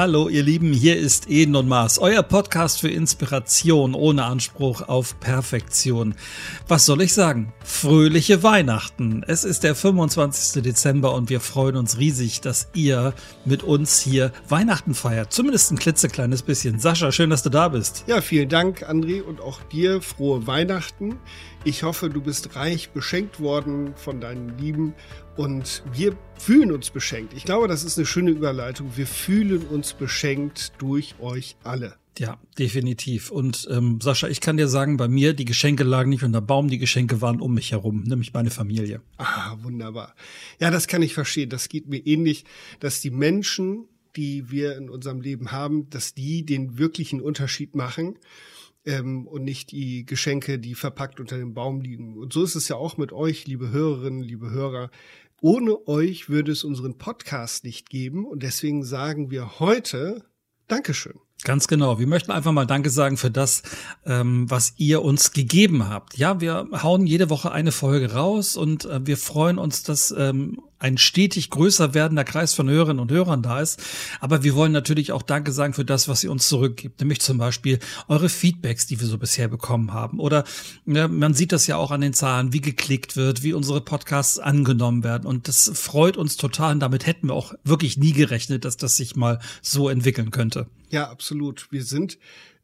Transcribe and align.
Hallo, 0.00 0.28
ihr 0.28 0.44
Lieben, 0.44 0.72
hier 0.72 0.96
ist 0.96 1.28
Eden 1.28 1.56
und 1.56 1.66
Mars, 1.66 1.98
euer 1.98 2.22
Podcast 2.22 2.80
für 2.80 2.88
Inspiration 2.88 3.94
ohne 3.94 4.26
Anspruch 4.26 4.82
auf 4.82 5.18
Perfektion. 5.18 6.14
Was 6.68 6.86
soll 6.86 7.02
ich 7.02 7.12
sagen? 7.12 7.52
Fröhliche 7.64 8.44
Weihnachten. 8.44 9.24
Es 9.26 9.42
ist 9.42 9.64
der 9.64 9.74
25. 9.74 10.62
Dezember 10.62 11.16
und 11.16 11.30
wir 11.30 11.40
freuen 11.40 11.74
uns 11.74 11.98
riesig, 11.98 12.40
dass 12.40 12.68
ihr 12.74 13.12
mit 13.44 13.64
uns 13.64 13.98
hier 13.98 14.30
Weihnachten 14.48 14.94
feiert. 14.94 15.32
Zumindest 15.32 15.72
ein 15.72 15.78
klitzekleines 15.80 16.42
bisschen. 16.42 16.78
Sascha, 16.78 17.10
schön, 17.10 17.30
dass 17.30 17.42
du 17.42 17.50
da 17.50 17.66
bist. 17.66 18.04
Ja, 18.06 18.20
vielen 18.20 18.48
Dank, 18.48 18.88
André, 18.88 19.20
und 19.20 19.40
auch 19.40 19.64
dir 19.64 20.00
frohe 20.00 20.46
Weihnachten. 20.46 21.16
Ich 21.64 21.82
hoffe, 21.82 22.08
du 22.08 22.20
bist 22.20 22.54
reich 22.54 22.90
beschenkt 22.90 23.40
worden 23.40 23.92
von 23.96 24.20
deinen 24.20 24.56
Lieben 24.58 24.94
und 25.36 25.82
wir 25.92 26.16
fühlen 26.38 26.70
uns 26.70 26.90
beschenkt. 26.90 27.34
Ich 27.34 27.44
glaube, 27.44 27.66
das 27.66 27.82
ist 27.82 27.98
eine 27.98 28.06
schöne 28.06 28.30
Überleitung. 28.30 28.92
Wir 28.96 29.06
fühlen 29.06 29.66
uns 29.66 29.92
beschenkt 29.92 30.72
durch 30.78 31.16
euch 31.20 31.56
alle. 31.64 31.96
Ja, 32.18 32.38
definitiv. 32.58 33.30
Und 33.30 33.68
ähm, 33.70 34.00
Sascha, 34.00 34.28
ich 34.28 34.40
kann 34.40 34.56
dir 34.56 34.68
sagen, 34.68 34.96
bei 34.96 35.08
mir, 35.08 35.34
die 35.34 35.44
Geschenke 35.44 35.84
lagen 35.84 36.10
nicht 36.10 36.22
unter 36.22 36.40
Baum, 36.40 36.68
die 36.68 36.78
Geschenke 36.78 37.20
waren 37.20 37.40
um 37.40 37.54
mich 37.54 37.72
herum, 37.72 38.02
nämlich 38.04 38.32
meine 38.32 38.50
Familie. 38.50 39.02
Ah, 39.18 39.56
wunderbar. 39.62 40.14
Ja, 40.60 40.70
das 40.70 40.86
kann 40.86 41.02
ich 41.02 41.14
verstehen. 41.14 41.50
Das 41.50 41.68
geht 41.68 41.88
mir 41.88 41.98
ähnlich, 41.98 42.44
dass 42.80 43.00
die 43.00 43.10
Menschen, 43.10 43.84
die 44.16 44.50
wir 44.50 44.76
in 44.76 44.90
unserem 44.90 45.20
Leben 45.20 45.52
haben, 45.52 45.90
dass 45.90 46.14
die 46.14 46.46
den 46.46 46.78
wirklichen 46.78 47.20
Unterschied 47.20 47.74
machen 47.74 48.16
ähm, 48.84 49.26
und 49.26 49.44
nicht 49.44 49.70
die 49.70 50.04
Geschenke, 50.06 50.58
die 50.58 50.74
verpackt 50.74 51.20
unter 51.20 51.36
dem 51.36 51.54
Baum 51.54 51.80
liegen. 51.80 52.16
Und 52.16 52.32
so 52.32 52.42
ist 52.42 52.54
es 52.54 52.68
ja 52.68 52.76
auch 52.76 52.96
mit 52.96 53.12
euch, 53.12 53.46
liebe 53.46 53.70
Hörerinnen, 53.70 54.22
liebe 54.22 54.50
Hörer. 54.50 54.90
Ohne 55.40 55.86
euch 55.86 56.28
würde 56.28 56.52
es 56.52 56.64
unseren 56.64 56.98
Podcast 56.98 57.64
nicht 57.64 57.90
geben 57.90 58.26
und 58.26 58.42
deswegen 58.42 58.82
sagen 58.82 59.30
wir 59.30 59.60
heute 59.60 60.24
Dankeschön. 60.66 61.18
Ganz 61.44 61.68
genau. 61.68 62.00
Wir 62.00 62.08
möchten 62.08 62.32
einfach 62.32 62.50
mal 62.50 62.66
Danke 62.66 62.90
sagen 62.90 63.16
für 63.16 63.30
das, 63.30 63.62
ähm, 64.04 64.50
was 64.50 64.74
ihr 64.76 65.02
uns 65.02 65.32
gegeben 65.32 65.88
habt. 65.88 66.18
Ja, 66.18 66.40
wir 66.40 66.66
hauen 66.82 67.06
jede 67.06 67.30
Woche 67.30 67.52
eine 67.52 67.70
Folge 67.70 68.12
raus 68.12 68.56
und 68.56 68.84
äh, 68.86 69.06
wir 69.06 69.16
freuen 69.16 69.58
uns, 69.58 69.84
dass 69.84 70.12
ähm, 70.16 70.60
ein 70.78 70.98
stetig 70.98 71.50
größer 71.50 71.94
werdender 71.94 72.24
Kreis 72.24 72.54
von 72.54 72.68
Hörerinnen 72.68 73.00
und 73.00 73.10
Hörern 73.10 73.42
da 73.42 73.60
ist. 73.60 73.82
Aber 74.20 74.42
wir 74.42 74.54
wollen 74.54 74.72
natürlich 74.72 75.12
auch 75.12 75.22
Danke 75.22 75.52
sagen 75.52 75.74
für 75.74 75.84
das, 75.84 76.08
was 76.08 76.24
ihr 76.24 76.30
uns 76.30 76.48
zurückgibt, 76.48 77.00
nämlich 77.00 77.20
zum 77.20 77.38
Beispiel 77.38 77.78
eure 78.06 78.28
Feedbacks, 78.28 78.86
die 78.86 79.00
wir 79.00 79.06
so 79.06 79.18
bisher 79.18 79.48
bekommen 79.48 79.92
haben. 79.92 80.20
Oder 80.20 80.44
ja, 80.86 81.08
man 81.08 81.34
sieht 81.34 81.52
das 81.52 81.66
ja 81.66 81.76
auch 81.76 81.90
an 81.90 82.00
den 82.00 82.12
Zahlen, 82.14 82.52
wie 82.52 82.60
geklickt 82.60 83.16
wird, 83.16 83.42
wie 83.42 83.52
unsere 83.52 83.80
Podcasts 83.80 84.38
angenommen 84.38 85.04
werden. 85.04 85.26
Und 85.26 85.48
das 85.48 85.70
freut 85.74 86.16
uns 86.16 86.36
total. 86.36 86.74
Und 86.74 86.80
damit 86.80 87.06
hätten 87.06 87.28
wir 87.28 87.34
auch 87.34 87.54
wirklich 87.64 87.96
nie 87.96 88.12
gerechnet, 88.12 88.64
dass 88.64 88.76
das 88.76 88.96
sich 88.96 89.16
mal 89.16 89.40
so 89.62 89.88
entwickeln 89.88 90.30
könnte. 90.30 90.66
Ja, 90.90 91.10
absolut. 91.10 91.68
Wir 91.70 91.84
sind 91.84 92.18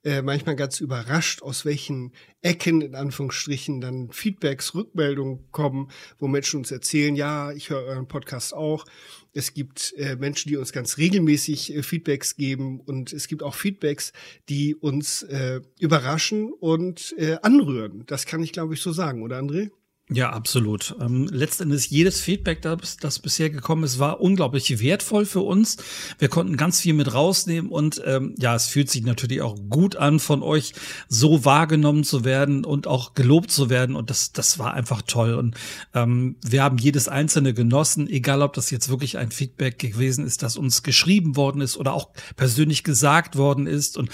äh, 0.05 0.22
manchmal 0.22 0.55
ganz 0.55 0.80
überrascht, 0.80 1.42
aus 1.42 1.64
welchen 1.64 2.12
Ecken 2.42 2.83
in 2.83 2.94
Anführungsstrichen 2.94 3.80
dann 3.80 4.10
Feedbacks, 4.10 4.74
Rückmeldungen 4.74 5.50
kommen, 5.50 5.91
wo 6.19 6.28
Menschen 6.28 6.58
uns 6.58 6.70
erzählen, 6.70 7.16
ja, 7.16 7.52
ich 7.52 7.70
höre 7.70 7.84
euren 7.84 8.06
Podcast 8.06 8.55
auch. 8.55 8.84
Es 9.32 9.55
gibt 9.55 9.94
äh, 9.97 10.16
Menschen, 10.16 10.48
die 10.48 10.56
uns 10.56 10.72
ganz 10.72 10.98
regelmäßig 10.98 11.75
äh, 11.75 11.82
Feedbacks 11.82 12.36
geben 12.36 12.80
und 12.80 13.12
es 13.12 13.28
gibt 13.28 13.42
auch 13.42 13.55
Feedbacks, 13.55 14.12
die 14.48 14.75
uns 14.75 15.22
äh, 15.22 15.60
überraschen 15.80 16.52
und 16.52 17.14
äh, 17.19 17.38
anrühren. 17.42 18.05
Das 18.06 18.27
kann 18.27 18.42
ich, 18.42 18.52
glaube 18.52 18.75
ich, 18.75 18.82
so 18.82 18.92
sagen, 18.92 19.22
oder 19.22 19.38
André? 19.38 19.70
Ja, 20.10 20.30
absolut. 20.30 20.94
Ähm, 21.00 21.28
letztendlich 21.30 21.88
jedes 21.88 22.20
Feedback, 22.20 22.60
das, 22.60 22.98
das 22.98 23.20
bisher 23.20 23.48
gekommen 23.48 23.84
ist, 23.84 23.98
war 23.98 24.20
unglaublich 24.20 24.78
wertvoll 24.78 25.24
für 25.24 25.41
uns. 25.41 25.78
Wir 26.19 26.28
konnten 26.28 26.58
ganz 26.58 26.78
viel 26.78 26.92
mit 26.92 27.14
rausnehmen 27.14 27.70
und 27.70 28.02
ähm, 28.05 28.34
ja, 28.38 28.54
es 28.54 28.66
fühlt 28.66 28.91
sich 28.91 29.03
natürlich 29.03 29.41
auch 29.41 29.56
gut 29.70 29.97
an, 29.97 30.20
von 30.20 30.42
euch 30.42 30.75
so 31.09 31.47
wahrgenommen 31.47 32.04
zu 32.04 32.22
werden 32.22 32.66
und 32.66 32.87
auch 32.87 33.15
gelobt 33.15 33.50
zu 33.50 33.70
werden. 33.70 33.97
Und 33.97 34.10
das, 34.10 34.32
das 34.32 34.59
war 34.59 34.75
einfach 34.75 35.00
toll. 35.00 35.32
Und 35.32 35.56
ähm, 35.94 36.36
wir 36.44 36.62
haben 36.62 36.76
jedes 36.76 37.09
einzelne 37.09 37.54
genossen, 37.54 38.06
egal 38.06 38.42
ob 38.42 38.53
das 38.53 38.71
jetzt 38.71 38.91
wirklich 38.91 39.16
ein 39.16 39.31
Feedback 39.31 39.78
gewesen 39.78 40.26
ist, 40.26 40.42
das 40.42 40.59
uns 40.59 40.82
geschrieben 40.82 41.34
worden 41.34 41.62
ist 41.62 41.78
oder 41.78 41.94
auch 41.94 42.10
persönlich 42.36 42.84
gesagt 42.84 43.36
worden 43.36 43.66
ist. 43.66 43.97
Und 43.97 44.10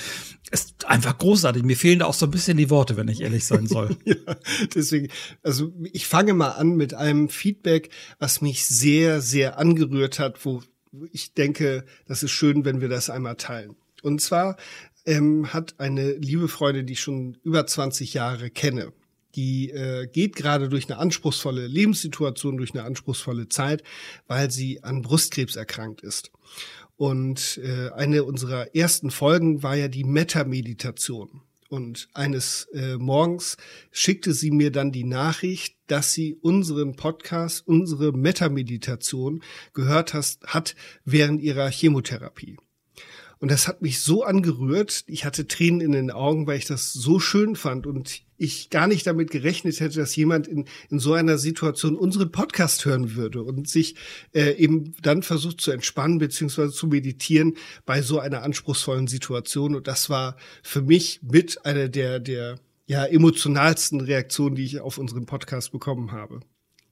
es 0.52 0.66
ist 0.66 0.86
einfach 0.86 1.18
großartig. 1.18 1.64
Mir 1.64 1.76
fehlen 1.76 1.98
da 1.98 2.06
auch 2.06 2.14
so 2.14 2.26
ein 2.26 2.30
bisschen 2.30 2.56
die 2.56 2.70
Worte, 2.70 2.96
wenn 2.96 3.08
ich 3.08 3.20
ehrlich 3.20 3.44
sein 3.44 3.66
soll. 3.66 3.96
ja, 4.04 4.14
deswegen, 4.72 5.08
also 5.42 5.72
ich 5.92 6.06
fange 6.06 6.34
mal 6.34 6.50
an 6.50 6.76
mit 6.76 6.94
einem 6.94 7.28
Feedback, 7.28 7.90
was 8.18 8.40
mich 8.40 8.66
sehr, 8.66 9.20
sehr 9.20 9.58
angerührt 9.58 10.18
hat, 10.18 10.44
wo 10.44 10.62
ich 11.12 11.34
denke, 11.34 11.84
das 12.06 12.22
ist 12.22 12.32
schön, 12.32 12.64
wenn 12.64 12.80
wir 12.80 12.88
das 12.88 13.10
einmal 13.10 13.36
teilen. 13.36 13.76
Und 14.02 14.20
zwar 14.20 14.56
ähm, 15.06 15.52
hat 15.52 15.78
eine 15.78 16.12
liebe 16.12 16.48
Freundin, 16.48 16.86
die 16.86 16.94
ich 16.94 17.00
schon 17.00 17.36
über 17.42 17.66
20 17.66 18.14
Jahre 18.14 18.50
kenne, 18.50 18.92
die 19.34 19.70
äh, 19.70 20.06
geht 20.06 20.34
gerade 20.34 20.68
durch 20.68 20.90
eine 20.90 20.98
anspruchsvolle 20.98 21.66
Lebenssituation, 21.66 22.56
durch 22.56 22.74
eine 22.74 22.84
anspruchsvolle 22.84 23.48
Zeit, 23.48 23.82
weil 24.26 24.50
sie 24.50 24.82
an 24.82 25.02
Brustkrebs 25.02 25.56
erkrankt 25.56 26.00
ist. 26.02 26.32
Und 26.96 27.60
äh, 27.62 27.90
eine 27.90 28.24
unserer 28.24 28.74
ersten 28.74 29.10
Folgen 29.10 29.62
war 29.62 29.76
ja 29.76 29.88
die 29.88 30.04
Meta-Meditation. 30.04 31.42
Und 31.70 32.08
eines 32.14 32.64
äh, 32.72 32.96
Morgens 32.96 33.56
schickte 33.92 34.32
sie 34.32 34.50
mir 34.50 34.72
dann 34.72 34.90
die 34.90 35.04
Nachricht, 35.04 35.76
dass 35.86 36.12
sie 36.12 36.34
unseren 36.34 36.96
Podcast, 36.96 37.64
unsere 37.64 38.10
Metameditation 38.10 39.40
gehört 39.72 40.12
hast, 40.12 40.44
hat 40.48 40.74
während 41.04 41.40
ihrer 41.40 41.70
Chemotherapie. 41.70 42.56
Und 43.40 43.50
das 43.50 43.66
hat 43.66 43.80
mich 43.80 44.00
so 44.00 44.22
angerührt. 44.22 45.02
Ich 45.06 45.24
hatte 45.24 45.48
Tränen 45.48 45.80
in 45.80 45.92
den 45.92 46.10
Augen, 46.10 46.46
weil 46.46 46.58
ich 46.58 46.66
das 46.66 46.92
so 46.92 47.18
schön 47.18 47.56
fand 47.56 47.86
und 47.86 48.20
ich 48.36 48.68
gar 48.68 48.86
nicht 48.86 49.06
damit 49.06 49.30
gerechnet 49.30 49.80
hätte, 49.80 49.98
dass 49.98 50.14
jemand 50.14 50.46
in, 50.46 50.66
in 50.90 50.98
so 50.98 51.14
einer 51.14 51.38
Situation 51.38 51.96
unseren 51.96 52.30
Podcast 52.30 52.84
hören 52.84 53.16
würde 53.16 53.42
und 53.42 53.66
sich 53.66 53.96
äh, 54.34 54.52
eben 54.56 54.94
dann 55.00 55.22
versucht 55.22 55.62
zu 55.62 55.70
entspannen 55.70 56.18
beziehungsweise 56.18 56.72
zu 56.72 56.86
meditieren 56.86 57.56
bei 57.86 58.02
so 58.02 58.18
einer 58.18 58.42
anspruchsvollen 58.42 59.06
Situation. 59.06 59.74
Und 59.74 59.88
das 59.88 60.10
war 60.10 60.36
für 60.62 60.82
mich 60.82 61.20
mit 61.22 61.64
einer 61.64 61.88
der, 61.88 62.20
der 62.20 62.58
ja, 62.86 63.06
emotionalsten 63.06 64.02
Reaktionen, 64.02 64.54
die 64.54 64.64
ich 64.64 64.80
auf 64.80 64.98
unseren 64.98 65.24
Podcast 65.24 65.72
bekommen 65.72 66.12
habe. 66.12 66.40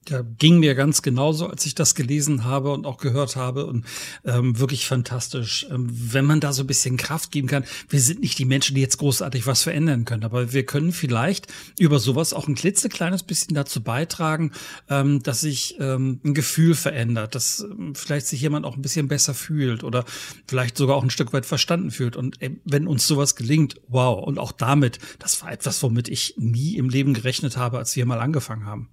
Ja, 0.08 0.22
ging 0.38 0.58
mir 0.58 0.74
ganz 0.74 1.02
genauso, 1.02 1.48
als 1.48 1.66
ich 1.66 1.74
das 1.74 1.94
gelesen 1.94 2.44
habe 2.44 2.70
und 2.72 2.86
auch 2.86 2.96
gehört 2.96 3.36
habe 3.36 3.66
und 3.66 3.84
ähm, 4.24 4.58
wirklich 4.58 4.86
fantastisch. 4.86 5.66
Ähm, 5.70 5.86
wenn 5.90 6.24
man 6.24 6.40
da 6.40 6.54
so 6.54 6.62
ein 6.62 6.66
bisschen 6.66 6.96
Kraft 6.96 7.30
geben 7.30 7.46
kann, 7.46 7.64
wir 7.90 8.00
sind 8.00 8.20
nicht 8.20 8.38
die 8.38 8.46
Menschen, 8.46 8.74
die 8.74 8.80
jetzt 8.80 8.96
großartig 8.96 9.46
was 9.46 9.62
verändern 9.62 10.06
können, 10.06 10.24
aber 10.24 10.52
wir 10.54 10.64
können 10.64 10.92
vielleicht 10.92 11.48
über 11.78 11.98
sowas 11.98 12.32
auch 12.32 12.48
ein 12.48 12.54
klitzekleines 12.54 13.22
bisschen 13.22 13.54
dazu 13.54 13.82
beitragen, 13.82 14.52
ähm, 14.88 15.22
dass 15.22 15.42
sich 15.42 15.76
ähm, 15.78 16.20
ein 16.24 16.32
Gefühl 16.32 16.74
verändert, 16.74 17.34
dass 17.34 17.60
ähm, 17.60 17.94
vielleicht 17.94 18.28
sich 18.28 18.40
jemand 18.40 18.64
auch 18.64 18.76
ein 18.76 18.82
bisschen 18.82 19.08
besser 19.08 19.34
fühlt 19.34 19.84
oder 19.84 20.06
vielleicht 20.46 20.78
sogar 20.78 20.96
auch 20.96 21.02
ein 21.02 21.10
Stück 21.10 21.34
weit 21.34 21.44
verstanden 21.44 21.90
fühlt. 21.90 22.16
Und 22.16 22.40
äh, 22.40 22.52
wenn 22.64 22.86
uns 22.86 23.06
sowas 23.06 23.36
gelingt, 23.36 23.76
wow. 23.88 24.26
Und 24.26 24.38
auch 24.38 24.52
damit, 24.52 24.98
das 25.18 25.42
war 25.42 25.52
etwas, 25.52 25.82
womit 25.82 26.08
ich 26.08 26.34
nie 26.38 26.76
im 26.76 26.88
Leben 26.88 27.12
gerechnet 27.12 27.58
habe, 27.58 27.76
als 27.76 27.94
wir 27.94 28.06
mal 28.06 28.20
angefangen 28.20 28.64
haben. 28.64 28.88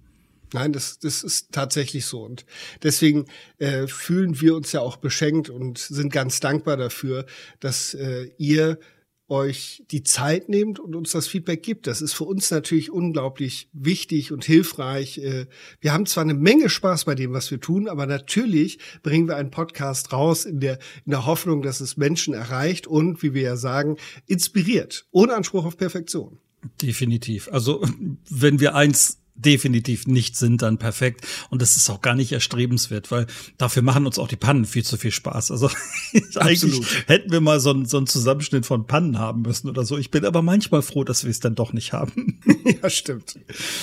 Nein, 0.52 0.72
das, 0.72 0.98
das 0.98 1.22
ist 1.22 1.52
tatsächlich 1.52 2.06
so. 2.06 2.22
Und 2.22 2.46
deswegen 2.82 3.26
äh, 3.58 3.86
fühlen 3.86 4.40
wir 4.40 4.54
uns 4.54 4.72
ja 4.72 4.80
auch 4.80 4.96
beschenkt 4.96 5.50
und 5.50 5.78
sind 5.78 6.12
ganz 6.12 6.40
dankbar 6.40 6.76
dafür, 6.76 7.26
dass 7.60 7.94
äh, 7.94 8.30
ihr 8.38 8.78
euch 9.28 9.84
die 9.90 10.04
Zeit 10.04 10.48
nehmt 10.48 10.78
und 10.78 10.94
uns 10.94 11.10
das 11.10 11.26
Feedback 11.26 11.62
gibt. 11.62 11.86
Das 11.86 12.00
ist 12.00 12.12
für 12.12 12.24
uns 12.24 12.50
natürlich 12.50 12.92
unglaublich 12.92 13.68
wichtig 13.72 14.30
und 14.30 14.44
hilfreich. 14.44 15.18
Äh, 15.18 15.46
wir 15.80 15.92
haben 15.92 16.06
zwar 16.06 16.22
eine 16.22 16.34
Menge 16.34 16.68
Spaß 16.68 17.06
bei 17.06 17.14
dem, 17.14 17.32
was 17.32 17.50
wir 17.50 17.60
tun, 17.60 17.88
aber 17.88 18.06
natürlich 18.06 18.78
bringen 19.02 19.26
wir 19.26 19.36
einen 19.36 19.50
Podcast 19.50 20.12
raus 20.12 20.44
in 20.44 20.60
der, 20.60 20.78
in 21.04 21.10
der 21.10 21.26
Hoffnung, 21.26 21.62
dass 21.62 21.80
es 21.80 21.96
Menschen 21.96 22.34
erreicht 22.34 22.86
und, 22.86 23.22
wie 23.22 23.34
wir 23.34 23.42
ja 23.42 23.56
sagen, 23.56 23.96
inspiriert, 24.26 25.06
ohne 25.10 25.34
Anspruch 25.34 25.64
auf 25.64 25.76
Perfektion. 25.76 26.38
Definitiv. 26.80 27.48
Also, 27.50 27.84
wenn 28.30 28.60
wir 28.60 28.74
eins 28.74 29.18
definitiv 29.36 30.06
nicht 30.06 30.36
sind, 30.36 30.62
dann 30.62 30.78
perfekt. 30.78 31.26
Und 31.50 31.62
das 31.62 31.76
ist 31.76 31.88
auch 31.90 32.00
gar 32.00 32.14
nicht 32.14 32.32
erstrebenswert, 32.32 33.10
weil 33.10 33.26
dafür 33.58 33.82
machen 33.82 34.06
uns 34.06 34.18
auch 34.18 34.28
die 34.28 34.36
Pannen 34.36 34.64
viel 34.64 34.84
zu 34.84 34.96
viel 34.96 35.12
Spaß. 35.12 35.50
Also 35.50 35.70
eigentlich 36.36 36.80
hätten 37.06 37.30
wir 37.30 37.40
mal 37.40 37.60
so, 37.60 37.70
einen, 37.70 37.86
so 37.86 37.98
einen 37.98 38.06
Zusammenschnitt 38.06 38.66
von 38.66 38.86
Pannen 38.86 39.18
haben 39.18 39.42
müssen 39.42 39.68
oder 39.68 39.84
so. 39.84 39.98
Ich 39.98 40.10
bin 40.10 40.24
aber 40.24 40.42
manchmal 40.42 40.82
froh, 40.82 41.04
dass 41.04 41.24
wir 41.24 41.30
es 41.30 41.40
dann 41.40 41.54
doch 41.54 41.72
nicht 41.72 41.92
haben. 41.92 42.40
ja, 42.82 42.90
stimmt. 42.90 43.38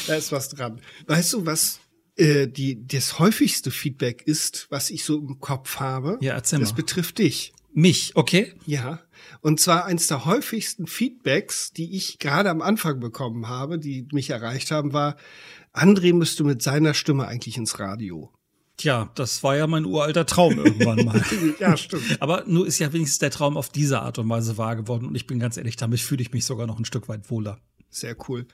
Da 0.08 0.16
ist 0.16 0.32
was 0.32 0.50
dran. 0.50 0.82
Weißt 1.08 1.34
du, 1.34 1.46
was 1.46 1.80
äh, 2.16 2.48
die, 2.48 2.86
das 2.86 3.20
häufigste 3.20 3.72
Feedback 3.72 4.24
ist, 4.24 4.68
was 4.70 4.90
ich 4.90 5.04
so 5.04 5.20
im 5.20 5.40
Kopf 5.40 5.78
habe? 5.78 6.18
Ja, 6.22 6.34
erzähl 6.34 6.60
mal. 6.60 6.64
Das 6.64 6.74
betrifft 6.74 7.18
dich. 7.18 7.53
Mich, 7.74 8.16
okay? 8.16 8.54
Ja. 8.66 9.00
Und 9.42 9.60
zwar 9.60 9.86
eins 9.86 10.08
der 10.08 10.26
häufigsten 10.26 10.88
Feedbacks, 10.88 11.72
die 11.74 11.96
ich 11.96 12.20
gerade 12.20 12.50
am 12.50 12.62
Anfang 12.62 13.00
bekommen 13.00 13.48
habe, 13.48 13.80
die 13.80 14.08
mich 14.12 14.30
erreicht 14.30 14.72
haben, 14.72 14.94
war, 14.94 15.18
André 15.74 16.14
müsste 16.14 16.44
mit 16.44 16.62
seiner 16.62 16.94
Stimme 16.94 17.28
eigentlich 17.28 17.58
ins 17.58 17.80
Radio. 17.80 18.32
Tja, 18.78 19.12
das 19.16 19.44
war 19.44 19.56
ja 19.56 19.68
mein 19.68 19.86
uralter 19.86 20.26
Traum 20.26 20.58
irgendwann 20.58 21.06
mal. 21.06 21.24
ja, 21.60 21.78
stimmt. 21.78 22.22
Aber 22.22 22.44
nur 22.48 22.66
ist 22.66 22.80
ja 22.80 22.92
wenigstens 22.92 23.20
der 23.20 23.32
Traum 23.32 23.58
auf 23.58 23.70
diese 23.70 24.02
Art 24.02 24.18
und 24.18 24.30
Weise 24.30 24.58
wahr 24.58 24.76
geworden. 24.76 25.08
Und 25.08 25.16
ich 25.16 25.28
bin 25.28 25.40
ganz 25.40 25.58
ehrlich, 25.58 25.76
damit 25.76 26.00
fühle 26.00 26.22
ich 26.22 26.32
mich 26.32 26.46
sogar 26.46 26.68
noch 26.68 26.80
ein 26.80 26.86
Stück 26.86 27.08
weit 27.08 27.30
wohler. 27.30 27.60
Sehr 27.90 28.16
cool. 28.28 28.48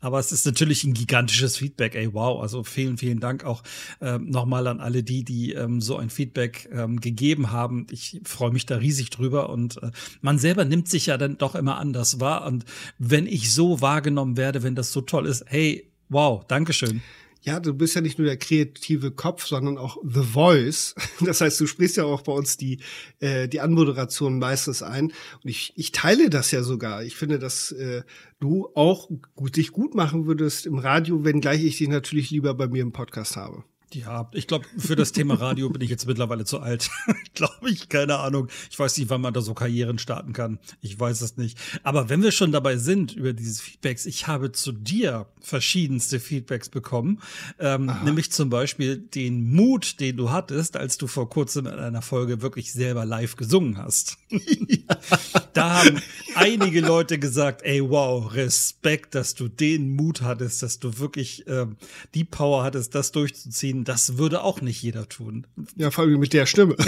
Aber 0.00 0.18
es 0.18 0.30
ist 0.30 0.44
natürlich 0.44 0.84
ein 0.84 0.92
gigantisches 0.92 1.56
Feedback. 1.56 1.94
Ey, 1.94 2.12
wow. 2.12 2.40
Also 2.42 2.62
vielen, 2.64 2.98
vielen 2.98 3.18
Dank 3.18 3.44
auch 3.44 3.62
ähm, 4.00 4.28
nochmal 4.28 4.66
an 4.66 4.80
alle 4.80 5.02
die, 5.02 5.24
die 5.24 5.52
ähm, 5.52 5.80
so 5.80 5.96
ein 5.96 6.10
Feedback 6.10 6.68
ähm, 6.72 7.00
gegeben 7.00 7.50
haben. 7.50 7.86
Ich 7.90 8.20
freue 8.24 8.50
mich 8.50 8.66
da 8.66 8.76
riesig 8.76 9.10
drüber. 9.10 9.48
Und 9.48 9.82
äh, 9.82 9.90
man 10.20 10.38
selber 10.38 10.64
nimmt 10.64 10.88
sich 10.88 11.06
ja 11.06 11.16
dann 11.16 11.38
doch 11.38 11.54
immer 11.54 11.78
anders 11.78 12.20
wahr. 12.20 12.46
Und 12.46 12.66
wenn 12.98 13.26
ich 13.26 13.54
so 13.54 13.80
wahrgenommen 13.80 14.36
werde, 14.36 14.62
wenn 14.62 14.74
das 14.74 14.92
so 14.92 15.00
toll 15.00 15.26
ist, 15.26 15.44
hey, 15.48 15.90
wow, 16.08 16.44
Dankeschön 16.46 17.02
ja, 17.46 17.60
du 17.60 17.72
bist 17.72 17.94
ja 17.94 18.00
nicht 18.00 18.18
nur 18.18 18.26
der 18.26 18.36
kreative 18.36 19.12
Kopf, 19.12 19.46
sondern 19.46 19.78
auch 19.78 19.98
The 20.02 20.22
Voice. 20.22 20.94
Das 21.20 21.40
heißt, 21.40 21.60
du 21.60 21.66
sprichst 21.66 21.96
ja 21.96 22.04
auch 22.04 22.22
bei 22.22 22.32
uns 22.32 22.56
die, 22.56 22.80
äh, 23.20 23.48
die 23.48 23.60
Anmoderation 23.60 24.38
meistens 24.38 24.82
ein. 24.82 25.06
Und 25.06 25.48
ich, 25.48 25.72
ich 25.76 25.92
teile 25.92 26.28
das 26.28 26.50
ja 26.50 26.62
sogar. 26.62 27.04
Ich 27.04 27.14
finde, 27.14 27.38
dass 27.38 27.70
äh, 27.72 28.02
du 28.40 28.68
auch 28.74 29.08
gut, 29.36 29.56
dich 29.56 29.70
gut 29.70 29.94
machen 29.94 30.26
würdest 30.26 30.66
im 30.66 30.78
Radio, 30.78 31.24
wenngleich 31.24 31.62
ich 31.64 31.78
dich 31.78 31.88
natürlich 31.88 32.30
lieber 32.30 32.52
bei 32.54 32.66
mir 32.66 32.82
im 32.82 32.92
Podcast 32.92 33.36
habe. 33.36 33.64
Ja, 33.92 34.28
ich 34.32 34.48
glaube, 34.48 34.66
für 34.76 34.96
das 34.96 35.12
Thema 35.12 35.34
Radio 35.34 35.70
bin 35.70 35.80
ich 35.80 35.90
jetzt 35.90 36.06
mittlerweile 36.06 36.44
zu 36.44 36.58
alt. 36.58 36.90
glaube 37.34 37.70
ich, 37.70 37.88
keine 37.88 38.18
Ahnung. 38.18 38.48
Ich 38.68 38.78
weiß 38.78 38.98
nicht, 38.98 39.10
wann 39.10 39.20
man 39.20 39.32
da 39.32 39.40
so 39.40 39.54
Karrieren 39.54 39.98
starten 39.98 40.32
kann. 40.32 40.58
Ich 40.80 40.98
weiß 40.98 41.20
es 41.20 41.36
nicht. 41.36 41.56
Aber 41.84 42.08
wenn 42.08 42.22
wir 42.22 42.32
schon 42.32 42.50
dabei 42.50 42.78
sind 42.78 43.12
über 43.12 43.32
diese 43.32 43.62
Feedbacks, 43.62 44.04
ich 44.06 44.26
habe 44.26 44.50
zu 44.50 44.72
dir 44.72 45.26
verschiedenste 45.40 46.18
Feedbacks 46.18 46.68
bekommen. 46.68 47.20
Ähm, 47.60 47.92
nämlich 48.04 48.32
zum 48.32 48.50
Beispiel 48.50 48.96
den 48.96 49.52
Mut, 49.52 50.00
den 50.00 50.16
du 50.16 50.30
hattest, 50.30 50.76
als 50.76 50.98
du 50.98 51.06
vor 51.06 51.30
kurzem 51.30 51.66
in 51.66 51.74
einer 51.74 52.02
Folge 52.02 52.42
wirklich 52.42 52.72
selber 52.72 53.04
live 53.04 53.36
gesungen 53.36 53.78
hast. 53.78 54.18
da 55.52 55.84
haben 55.84 56.02
einige 56.34 56.80
Leute 56.80 57.20
gesagt, 57.20 57.62
ey, 57.62 57.88
wow, 57.88 58.34
Respekt, 58.34 59.14
dass 59.14 59.34
du 59.34 59.46
den 59.46 59.94
Mut 59.94 60.22
hattest, 60.22 60.62
dass 60.62 60.80
du 60.80 60.98
wirklich 60.98 61.44
ähm, 61.46 61.76
die 62.14 62.24
Power 62.24 62.64
hattest, 62.64 62.94
das 62.96 63.12
durchzuziehen 63.12 63.75
das 63.84 64.18
würde 64.18 64.42
auch 64.42 64.60
nicht 64.60 64.82
jeder 64.82 65.08
tun. 65.08 65.46
Ja, 65.76 65.90
vor 65.90 66.04
allem 66.04 66.18
mit 66.20 66.32
der 66.32 66.46
Stimme. 66.46 66.76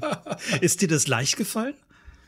Ist 0.60 0.82
dir 0.82 0.88
das 0.88 1.06
leicht 1.06 1.36
gefallen? 1.36 1.74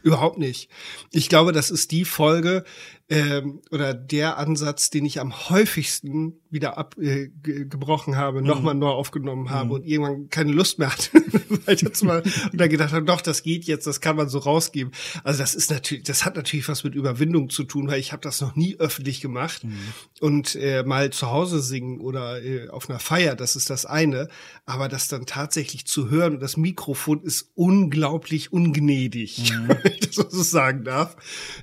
Überhaupt 0.02 0.38
nicht. 0.38 0.68
Ich 1.10 1.28
glaube, 1.28 1.52
das 1.52 1.70
ist 1.70 1.90
die 1.90 2.04
Folge, 2.04 2.64
ähm, 3.10 3.62
oder 3.70 3.94
der 3.94 4.36
Ansatz, 4.36 4.90
den 4.90 5.06
ich 5.06 5.18
am 5.20 5.48
häufigsten 5.48 6.34
wieder 6.50 6.76
abgebrochen 6.76 8.14
äh, 8.14 8.16
habe, 8.16 8.40
mhm. 8.40 8.46
nochmal 8.46 8.74
neu 8.74 8.88
aufgenommen 8.88 9.50
habe 9.50 9.66
mhm. 9.66 9.72
und 9.72 9.86
irgendwann 9.86 10.28
keine 10.28 10.52
Lust 10.52 10.78
mehr 10.78 10.92
hatte, 10.92 11.10
weiter 11.66 11.92
zu 11.92 12.04
machen 12.04 12.30
und 12.52 12.60
dann 12.60 12.68
gedacht 12.68 12.92
habe, 12.92 13.04
doch, 13.04 13.22
das 13.22 13.42
geht 13.42 13.64
jetzt, 13.64 13.86
das 13.86 14.02
kann 14.02 14.16
man 14.16 14.28
so 14.28 14.38
rausgeben. 14.38 14.92
Also 15.24 15.40
das 15.40 15.54
ist 15.54 15.70
natürlich, 15.70 16.04
das 16.04 16.26
hat 16.26 16.36
natürlich 16.36 16.68
was 16.68 16.84
mit 16.84 16.94
Überwindung 16.94 17.48
zu 17.48 17.64
tun, 17.64 17.88
weil 17.88 17.98
ich 17.98 18.12
habe 18.12 18.20
das 18.20 18.42
noch 18.42 18.56
nie 18.56 18.76
öffentlich 18.78 19.22
gemacht 19.22 19.64
mhm. 19.64 19.78
und 20.20 20.54
äh, 20.56 20.82
mal 20.82 21.10
zu 21.10 21.30
Hause 21.30 21.60
singen 21.60 22.00
oder 22.00 22.42
äh, 22.42 22.68
auf 22.68 22.90
einer 22.90 22.98
Feier, 22.98 23.36
das 23.36 23.56
ist 23.56 23.70
das 23.70 23.86
eine, 23.86 24.28
aber 24.66 24.88
das 24.88 25.08
dann 25.08 25.24
tatsächlich 25.24 25.86
zu 25.86 26.10
hören 26.10 26.34
und 26.34 26.40
das 26.40 26.58
Mikrofon 26.58 27.22
ist 27.22 27.52
unglaublich 27.54 28.52
ungnädig, 28.52 29.50
mhm. 29.50 29.68
wenn 29.82 29.92
ich 29.92 30.10
das 30.10 30.16
so 30.30 30.42
sagen 30.42 30.84
darf. 30.84 31.16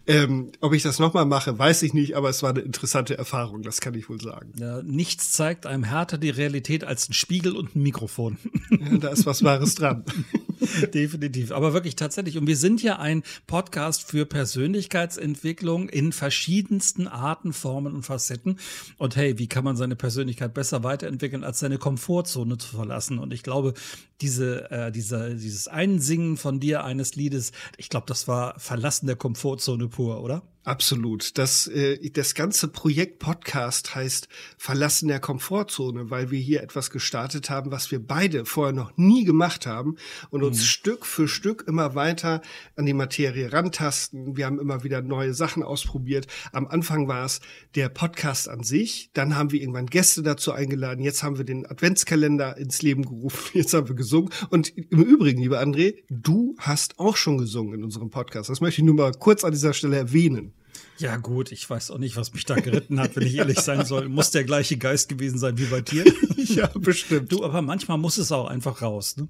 Ähm, 0.08 0.52
ob 0.62 0.74
ich 0.74 0.82
das 0.82 0.98
nochmal 0.98 1.26
mache, 1.36 1.60
weiß 1.60 1.84
ich 1.84 1.94
nicht, 1.94 2.16
aber 2.16 2.30
es 2.30 2.44
war 2.44 2.52
eine 2.52 2.62
interessante 2.62 3.18
Erfahrung, 3.18 3.62
das 3.62 3.82
kann 3.82 3.94
ich 3.94 4.08
wohl 4.08 4.22
sagen. 4.22 4.54
Ja, 4.58 4.82
nichts 4.84 5.34
zeigt 5.34 5.66
einem 5.66 5.84
härter 5.84 6.18
die 6.18 6.30
Realität 6.30 6.86
als 6.86 7.10
ein 7.10 7.14
Spiegel 7.14 7.58
und 7.58 7.76
ein 7.76 7.84
Mikrofon. 7.84 8.38
Ja, 8.78 8.98
da 8.98 9.08
ist 9.10 9.26
was 9.26 9.44
Wahres 9.44 9.76
dran. 9.76 10.04
Definitiv. 10.94 11.52
Aber 11.52 11.74
wirklich 11.74 11.96
tatsächlich. 11.96 12.38
Und 12.38 12.46
wir 12.46 12.58
sind 12.58 12.84
ja 12.84 13.00
ein 13.00 13.24
Podcast 13.48 14.04
für 14.04 14.26
Persönlichkeitsentwicklung 14.26 15.88
in 15.90 16.12
verschiedensten 16.12 17.08
Arten, 17.08 17.54
Formen 17.54 17.94
und 17.94 18.04
Facetten. 18.04 18.60
Und 18.98 19.16
hey, 19.16 19.40
wie 19.40 19.48
kann 19.48 19.64
man 19.64 19.78
seine 19.78 19.96
Persönlichkeit 19.96 20.54
besser 20.54 20.84
weiterentwickeln, 20.84 21.44
als 21.44 21.60
seine 21.60 21.78
Komfortzone 21.78 22.58
zu 22.58 22.76
verlassen? 22.76 23.18
Und 23.18 23.34
ich 23.34 23.44
glaube, 23.44 23.74
diese, 24.22 24.70
äh, 24.72 24.92
dieser, 24.92 25.30
dieses 25.30 25.68
Einsingen 25.68 26.38
von 26.38 26.60
dir 26.60 26.84
eines 26.84 27.16
Liedes, 27.16 27.54
ich 27.78 27.90
glaube, 27.90 28.08
das 28.08 28.28
war 28.28 28.60
Verlassen 28.60 29.08
der 29.08 29.16
Komfortzone 29.16 29.88
pur, 29.88 30.22
oder? 30.22 30.44
Absolut. 30.66 31.38
Das, 31.38 31.68
äh, 31.68 32.10
das 32.10 32.34
ganze 32.34 32.68
Projekt 32.68 33.20
Podcast 33.20 33.94
heißt 33.94 34.28
Verlassen 34.58 35.08
der 35.08 35.20
Komfortzone, 35.20 36.10
weil 36.10 36.32
wir 36.32 36.40
hier 36.40 36.64
etwas 36.64 36.90
gestartet 36.90 37.52
haben, 37.52 37.70
was 37.70 37.92
wir 37.92 38.00
beide 38.00 38.46
vorher 38.46 38.74
noch 38.74 38.98
nie 38.98 39.26
gemacht 39.26 39.68
haben 39.68 39.98
und 40.32 40.42
uns 40.42 40.58
mhm. 40.62 40.64
Stück 40.64 41.06
für 41.06 41.28
Stück 41.28 41.66
immer 41.68 41.94
weiter 41.94 42.42
an 42.76 42.88
die 42.88 42.96
Materie 42.96 43.54
rantasten. 43.54 44.38
Wir 44.38 44.48
haben 44.48 44.60
immer 44.60 44.84
wieder 44.84 45.04
neue 45.04 45.36
Sachen 45.36 45.62
ausprobiert. 45.62 46.26
Am 46.52 46.66
Anfang 46.66 47.08
war 47.08 47.26
es 47.26 47.42
der 47.76 47.90
Podcast 47.90 48.50
an 48.50 48.64
sich. 48.64 49.12
Dann 49.14 49.36
haben 49.36 49.52
wir 49.52 49.62
irgendwann 49.62 49.86
Gäste 49.86 50.24
dazu 50.24 50.52
eingeladen. 50.52 51.04
Jetzt 51.04 51.22
haben 51.22 51.38
wir 51.38 51.46
den 51.46 51.68
Adventskalender 51.68 52.58
ins 52.58 52.82
Leben 52.82 53.04
gerufen. 53.04 53.52
Jetzt 53.54 53.76
haben 53.76 53.88
wir 53.88 53.96
gesungen. 53.96 54.32
Und 54.50 54.76
im 54.76 55.04
Übrigen, 55.04 55.44
lieber 55.44 55.62
André, 55.62 55.98
du 56.10 56.56
hast 56.58 56.98
auch 56.98 57.18
schon 57.18 57.38
gesungen 57.38 57.76
in 57.76 57.84
unserem 57.84 58.10
Podcast. 58.10 58.50
Das 58.50 58.62
möchte 58.62 58.82
ich 58.82 58.86
nur 58.86 58.96
mal 58.96 59.12
kurz 59.12 59.44
an 59.44 59.52
dieser 59.52 59.74
Stelle 59.74 59.98
erwähnen. 59.98 60.55
Ja, 60.98 61.18
gut, 61.18 61.52
ich 61.52 61.70
weiß 61.70 61.92
auch 61.92 61.98
nicht, 61.98 62.16
was 62.16 62.34
mich 62.34 62.46
da 62.46 62.56
geritten 62.56 63.00
hat, 63.00 63.16
wenn 63.16 63.28
ich 63.28 63.36
ehrlich 63.36 63.60
sein 63.60 63.86
soll. 63.86 64.08
Muss 64.08 64.32
der 64.32 64.46
gleiche 64.46 64.78
Geist 64.78 65.10
gewesen 65.10 65.38
sein 65.38 65.58
wie 65.58 65.66
bei 65.66 65.82
dir? 65.82 66.06
ja, 66.38 66.68
bestimmt. 66.68 67.32
Du, 67.32 67.44
aber 67.44 67.62
manchmal 67.62 67.98
muss 67.98 68.18
es 68.18 68.32
auch 68.32 68.48
einfach 68.48 68.82
raus. 68.82 69.18
Ne? 69.18 69.28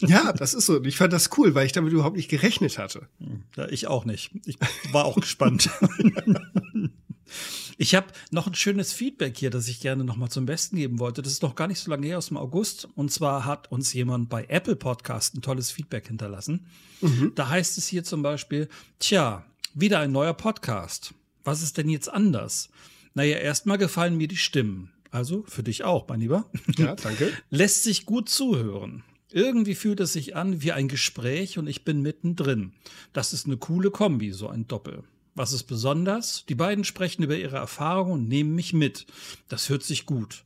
ja, 0.00 0.32
das 0.32 0.54
ist 0.54 0.66
so. 0.66 0.82
Ich 0.84 0.96
fand 0.96 1.12
das 1.12 1.30
cool, 1.36 1.54
weil 1.54 1.66
ich 1.66 1.72
damit 1.72 1.92
überhaupt 1.92 2.16
nicht 2.16 2.30
gerechnet 2.30 2.78
hatte. 2.78 3.08
Ja, 3.56 3.68
ich 3.68 3.88
auch 3.88 4.06
nicht. 4.06 4.30
Ich 4.46 4.56
war 4.90 5.04
auch 5.04 5.16
gespannt. 5.16 5.70
Ich 7.78 7.94
habe 7.94 8.08
noch 8.30 8.46
ein 8.46 8.54
schönes 8.54 8.92
Feedback 8.92 9.36
hier, 9.36 9.50
das 9.50 9.66
ich 9.66 9.80
gerne 9.80 10.04
noch 10.04 10.16
mal 10.16 10.28
zum 10.28 10.46
Besten 10.46 10.76
geben 10.76 10.98
wollte. 10.98 11.22
Das 11.22 11.32
ist 11.32 11.42
noch 11.42 11.54
gar 11.54 11.66
nicht 11.66 11.80
so 11.80 11.90
lange 11.90 12.06
her 12.06 12.18
aus 12.18 12.28
dem 12.28 12.36
August. 12.36 12.86
Und 12.94 13.10
zwar 13.10 13.44
hat 13.44 13.72
uns 13.72 13.92
jemand 13.92 14.28
bei 14.28 14.44
Apple 14.44 14.76
Podcast 14.76 15.34
ein 15.34 15.42
tolles 15.42 15.70
Feedback 15.70 16.06
hinterlassen. 16.06 16.66
Mhm. 17.00 17.32
Da 17.34 17.48
heißt 17.48 17.78
es 17.78 17.88
hier 17.88 18.04
zum 18.04 18.22
Beispiel, 18.22 18.68
tja, 18.98 19.46
wieder 19.74 20.00
ein 20.00 20.12
neuer 20.12 20.34
Podcast. 20.34 21.14
Was 21.44 21.62
ist 21.62 21.78
denn 21.78 21.88
jetzt 21.88 22.08
anders? 22.08 22.68
Naja, 23.14 23.38
erstmal 23.38 23.78
gefallen 23.78 24.16
mir 24.16 24.28
die 24.28 24.36
Stimmen. 24.36 24.90
Also 25.10 25.44
für 25.46 25.62
dich 25.62 25.84
auch, 25.84 26.08
mein 26.08 26.20
Lieber. 26.20 26.50
Ja, 26.76 26.94
danke. 26.94 27.32
Lässt 27.50 27.82
sich 27.82 28.06
gut 28.06 28.28
zuhören. 28.28 29.02
Irgendwie 29.30 29.74
fühlt 29.74 30.00
es 30.00 30.12
sich 30.12 30.36
an 30.36 30.62
wie 30.62 30.72
ein 30.72 30.88
Gespräch 30.88 31.58
und 31.58 31.66
ich 31.66 31.84
bin 31.84 32.02
mittendrin. 32.02 32.72
Das 33.12 33.32
ist 33.32 33.46
eine 33.46 33.56
coole 33.56 33.90
Kombi, 33.90 34.32
so 34.32 34.48
ein 34.48 34.66
Doppel. 34.66 35.04
Was 35.34 35.52
ist 35.52 35.64
besonders? 35.64 36.44
Die 36.46 36.54
beiden 36.54 36.84
sprechen 36.84 37.22
über 37.22 37.36
ihre 37.36 37.56
Erfahrungen 37.56 38.12
und 38.12 38.28
nehmen 38.28 38.54
mich 38.54 38.74
mit. 38.74 39.06
Das 39.48 39.68
hört 39.70 39.82
sich 39.82 40.04
gut. 40.04 40.44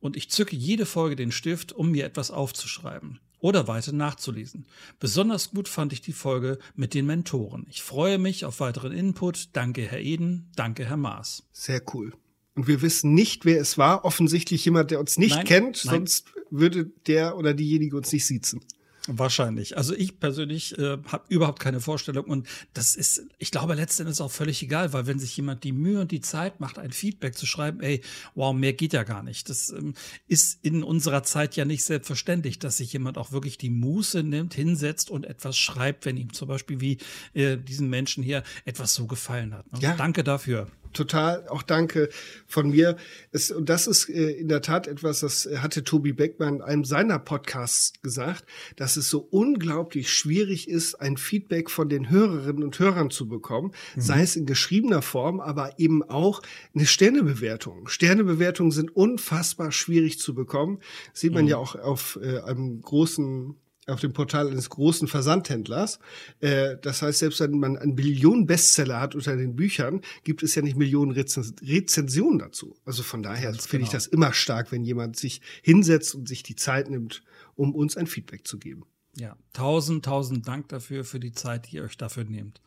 Und 0.00 0.16
ich 0.16 0.30
zücke 0.30 0.54
jede 0.54 0.86
Folge 0.86 1.16
den 1.16 1.32
Stift, 1.32 1.72
um 1.72 1.90
mir 1.90 2.04
etwas 2.04 2.30
aufzuschreiben 2.30 3.18
oder 3.40 3.68
weiter 3.68 3.92
nachzulesen. 3.92 4.66
Besonders 4.98 5.50
gut 5.50 5.68
fand 5.68 5.92
ich 5.92 6.00
die 6.00 6.12
Folge 6.12 6.58
mit 6.74 6.94
den 6.94 7.06
Mentoren. 7.06 7.66
Ich 7.68 7.82
freue 7.82 8.18
mich 8.18 8.44
auf 8.44 8.60
weiteren 8.60 8.92
Input. 8.92 9.50
Danke, 9.52 9.82
Herr 9.82 10.00
Eden. 10.00 10.50
Danke, 10.56 10.84
Herr 10.84 10.96
Maas. 10.96 11.44
Sehr 11.52 11.82
cool. 11.94 12.12
Und 12.54 12.66
wir 12.66 12.82
wissen 12.82 13.14
nicht, 13.14 13.44
wer 13.44 13.60
es 13.60 13.78
war. 13.78 14.04
Offensichtlich 14.04 14.64
jemand, 14.64 14.90
der 14.90 14.98
uns 14.98 15.16
nicht 15.16 15.36
nein, 15.36 15.46
kennt, 15.46 15.84
nein. 15.84 15.94
sonst 15.94 16.26
würde 16.50 16.90
der 17.06 17.36
oder 17.36 17.54
diejenige 17.54 17.96
uns 17.96 18.12
nicht 18.12 18.26
siezen. 18.26 18.60
Wahrscheinlich. 19.10 19.76
Also 19.78 19.94
ich 19.94 20.20
persönlich 20.20 20.76
äh, 20.78 20.98
habe 21.06 21.24
überhaupt 21.28 21.60
keine 21.60 21.80
Vorstellung 21.80 22.26
und 22.26 22.46
das 22.74 22.94
ist, 22.94 23.24
ich 23.38 23.50
glaube, 23.50 23.74
letztendlich 23.74 24.20
auch 24.20 24.30
völlig 24.30 24.62
egal, 24.62 24.92
weil 24.92 25.06
wenn 25.06 25.18
sich 25.18 25.34
jemand 25.36 25.64
die 25.64 25.72
Mühe 25.72 26.00
und 26.00 26.10
die 26.10 26.20
Zeit 26.20 26.60
macht, 26.60 26.78
ein 26.78 26.92
Feedback 26.92 27.34
zu 27.34 27.46
schreiben, 27.46 27.80
ey, 27.80 28.02
wow, 28.34 28.54
mehr 28.54 28.74
geht 28.74 28.92
ja 28.92 29.04
gar 29.04 29.22
nicht. 29.22 29.48
Das 29.48 29.70
ähm, 29.70 29.94
ist 30.26 30.62
in 30.62 30.82
unserer 30.82 31.22
Zeit 31.22 31.56
ja 31.56 31.64
nicht 31.64 31.84
selbstverständlich, 31.84 32.58
dass 32.58 32.76
sich 32.76 32.92
jemand 32.92 33.16
auch 33.16 33.32
wirklich 33.32 33.56
die 33.56 33.70
Muße 33.70 34.22
nimmt, 34.22 34.52
hinsetzt 34.52 35.10
und 35.10 35.24
etwas 35.24 35.56
schreibt, 35.56 36.04
wenn 36.04 36.18
ihm 36.18 36.34
zum 36.34 36.48
Beispiel 36.48 36.80
wie 36.80 36.98
äh, 37.32 37.56
diesen 37.56 37.88
Menschen 37.88 38.22
hier 38.22 38.42
etwas 38.66 38.94
so 38.94 39.06
gefallen 39.06 39.54
hat. 39.54 39.72
Ne? 39.72 39.78
Ja. 39.80 39.96
Danke 39.96 40.22
dafür 40.22 40.68
total 40.92 41.46
auch 41.48 41.62
danke 41.62 42.08
von 42.46 42.70
mir. 42.70 42.96
Es, 43.32 43.50
und 43.50 43.68
das 43.68 43.86
ist 43.86 44.08
äh, 44.08 44.30
in 44.30 44.48
der 44.48 44.62
Tat 44.62 44.86
etwas, 44.86 45.20
das 45.20 45.48
hatte 45.58 45.84
Tobi 45.84 46.12
Beckmann 46.12 46.56
in 46.56 46.62
einem 46.62 46.84
seiner 46.84 47.18
Podcasts 47.18 47.92
gesagt, 48.02 48.44
dass 48.76 48.96
es 48.96 49.10
so 49.10 49.20
unglaublich 49.30 50.10
schwierig 50.12 50.68
ist, 50.68 50.94
ein 50.94 51.16
Feedback 51.16 51.70
von 51.70 51.88
den 51.88 52.10
Hörerinnen 52.10 52.62
und 52.62 52.78
Hörern 52.78 53.10
zu 53.10 53.28
bekommen, 53.28 53.72
mhm. 53.94 54.00
sei 54.00 54.22
es 54.22 54.36
in 54.36 54.46
geschriebener 54.46 55.02
Form, 55.02 55.40
aber 55.40 55.78
eben 55.78 56.02
auch 56.02 56.42
eine 56.74 56.86
Sternebewertung. 56.86 57.88
Sternebewertungen 57.88 58.72
sind 58.72 58.94
unfassbar 58.94 59.72
schwierig 59.72 60.18
zu 60.18 60.34
bekommen. 60.34 60.80
sieht 61.12 61.32
man 61.32 61.44
mhm. 61.44 61.50
ja 61.50 61.56
auch 61.58 61.74
auf 61.74 62.18
äh, 62.22 62.40
einem 62.40 62.80
großen 62.80 63.56
auf 63.88 64.00
dem 64.00 64.12
Portal 64.12 64.48
eines 64.48 64.70
großen 64.70 65.08
Versandhändlers. 65.08 65.98
Äh, 66.40 66.76
das 66.82 67.02
heißt, 67.02 67.18
selbst 67.18 67.40
wenn 67.40 67.58
man 67.58 67.76
einen 67.76 67.94
Millionen 67.94 68.46
Bestseller 68.46 69.00
hat 69.00 69.14
unter 69.14 69.36
den 69.36 69.56
Büchern, 69.56 70.02
gibt 70.24 70.42
es 70.42 70.54
ja 70.54 70.62
nicht 70.62 70.76
Millionen 70.76 71.12
Rezens 71.12 71.54
Rezensionen 71.62 72.38
dazu. 72.38 72.76
Also 72.84 73.02
von 73.02 73.22
daher 73.22 73.52
finde 73.54 73.68
genau. 73.70 73.84
ich 73.84 73.90
das 73.90 74.06
immer 74.06 74.32
stark, 74.32 74.72
wenn 74.72 74.84
jemand 74.84 75.16
sich 75.16 75.40
hinsetzt 75.62 76.14
und 76.14 76.28
sich 76.28 76.42
die 76.42 76.56
Zeit 76.56 76.90
nimmt, 76.90 77.22
um 77.54 77.74
uns 77.74 77.96
ein 77.96 78.06
Feedback 78.06 78.46
zu 78.46 78.58
geben. 78.58 78.84
Ja, 79.16 79.36
tausend, 79.52 80.04
tausend 80.04 80.46
Dank 80.46 80.68
dafür, 80.68 81.04
für 81.04 81.18
die 81.18 81.32
Zeit, 81.32 81.70
die 81.70 81.76
ihr 81.76 81.84
euch 81.84 81.96
dafür 81.96 82.24
nehmt. 82.24 82.60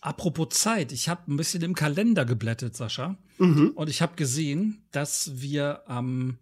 Apropos 0.00 0.50
Zeit, 0.50 0.92
ich 0.92 1.08
habe 1.08 1.30
ein 1.30 1.36
bisschen 1.36 1.62
im 1.62 1.74
Kalender 1.74 2.24
geblättet, 2.24 2.76
Sascha. 2.76 3.16
Mhm. 3.38 3.72
Und 3.74 3.90
ich 3.90 4.02
habe 4.02 4.14
gesehen, 4.16 4.84
dass 4.92 5.40
wir 5.40 5.82
am 5.88 6.38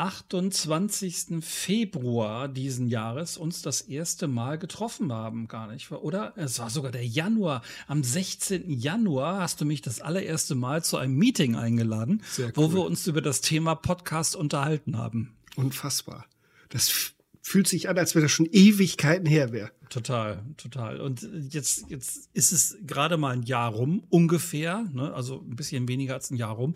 28. 0.00 1.42
Februar 1.44 2.48
diesen 2.48 2.88
Jahres 2.88 3.36
uns 3.36 3.60
das 3.60 3.82
erste 3.82 4.28
Mal 4.28 4.56
getroffen 4.56 5.12
haben, 5.12 5.46
gar 5.46 5.70
nicht, 5.70 5.90
oder? 5.92 6.32
Es 6.36 6.58
war 6.58 6.70
sogar 6.70 6.90
der 6.90 7.06
Januar. 7.06 7.60
Am 7.86 8.02
16. 8.02 8.70
Januar 8.70 9.42
hast 9.42 9.60
du 9.60 9.66
mich 9.66 9.82
das 9.82 10.00
allererste 10.00 10.54
Mal 10.54 10.82
zu 10.82 10.96
einem 10.96 11.16
Meeting 11.16 11.54
eingeladen, 11.54 12.22
cool. 12.38 12.52
wo 12.54 12.72
wir 12.72 12.80
uns 12.80 13.06
über 13.06 13.20
das 13.20 13.42
Thema 13.42 13.74
Podcast 13.74 14.36
unterhalten 14.36 14.96
haben. 14.96 15.34
Unfassbar. 15.56 16.24
Das 16.70 17.12
fühlt 17.42 17.68
sich 17.68 17.90
an, 17.90 17.98
als 17.98 18.14
wäre 18.14 18.22
das 18.22 18.32
schon 18.32 18.48
Ewigkeiten 18.50 19.26
her 19.26 19.52
wäre. 19.52 19.70
Total, 19.90 20.42
total. 20.56 21.00
Und 21.00 21.28
jetzt, 21.50 21.90
jetzt 21.90 22.30
ist 22.32 22.52
es 22.52 22.78
gerade 22.86 23.18
mal 23.18 23.32
ein 23.32 23.42
Jahr 23.42 23.70
rum, 23.70 24.04
ungefähr, 24.08 24.86
ne? 24.94 25.12
also 25.12 25.44
ein 25.46 25.56
bisschen 25.56 25.88
weniger 25.88 26.14
als 26.14 26.30
ein 26.30 26.36
Jahr 26.36 26.52
rum. 26.52 26.72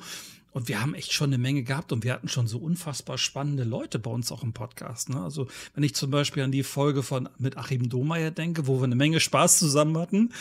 Und 0.55 0.69
wir 0.69 0.81
haben 0.81 0.95
echt 0.95 1.13
schon 1.13 1.31
eine 1.31 1.39
Menge 1.39 1.65
gehabt 1.65 1.93
und 1.93 2.05
wir 2.05 2.13
hatten 2.13 2.29
schon 2.29 2.47
so 2.47 2.59
unfassbar 2.59 3.19
spannende 3.19 3.65
Leute 3.65 3.99
bei 3.99 4.11
uns 4.11 4.31
auch 4.31 4.45
im 4.45 4.53
Podcast. 4.53 5.09
Ne? 5.09 5.21
Also 5.21 5.49
wenn 5.75 5.83
ich 5.83 5.97
zum 5.97 6.13
Beispiel 6.13 6.45
an 6.45 6.53
die 6.53 6.63
Folge 6.63 7.03
von 7.03 7.29
mit 7.39 7.59
Achim 7.59 7.89
Domeyer 7.89 8.31
denke, 8.31 8.69
wo 8.69 8.79
wir 8.79 8.85
eine 8.85 8.95
Menge 8.95 9.19
Spaß 9.19 9.59
zusammen 9.59 9.99
hatten, 9.99 10.33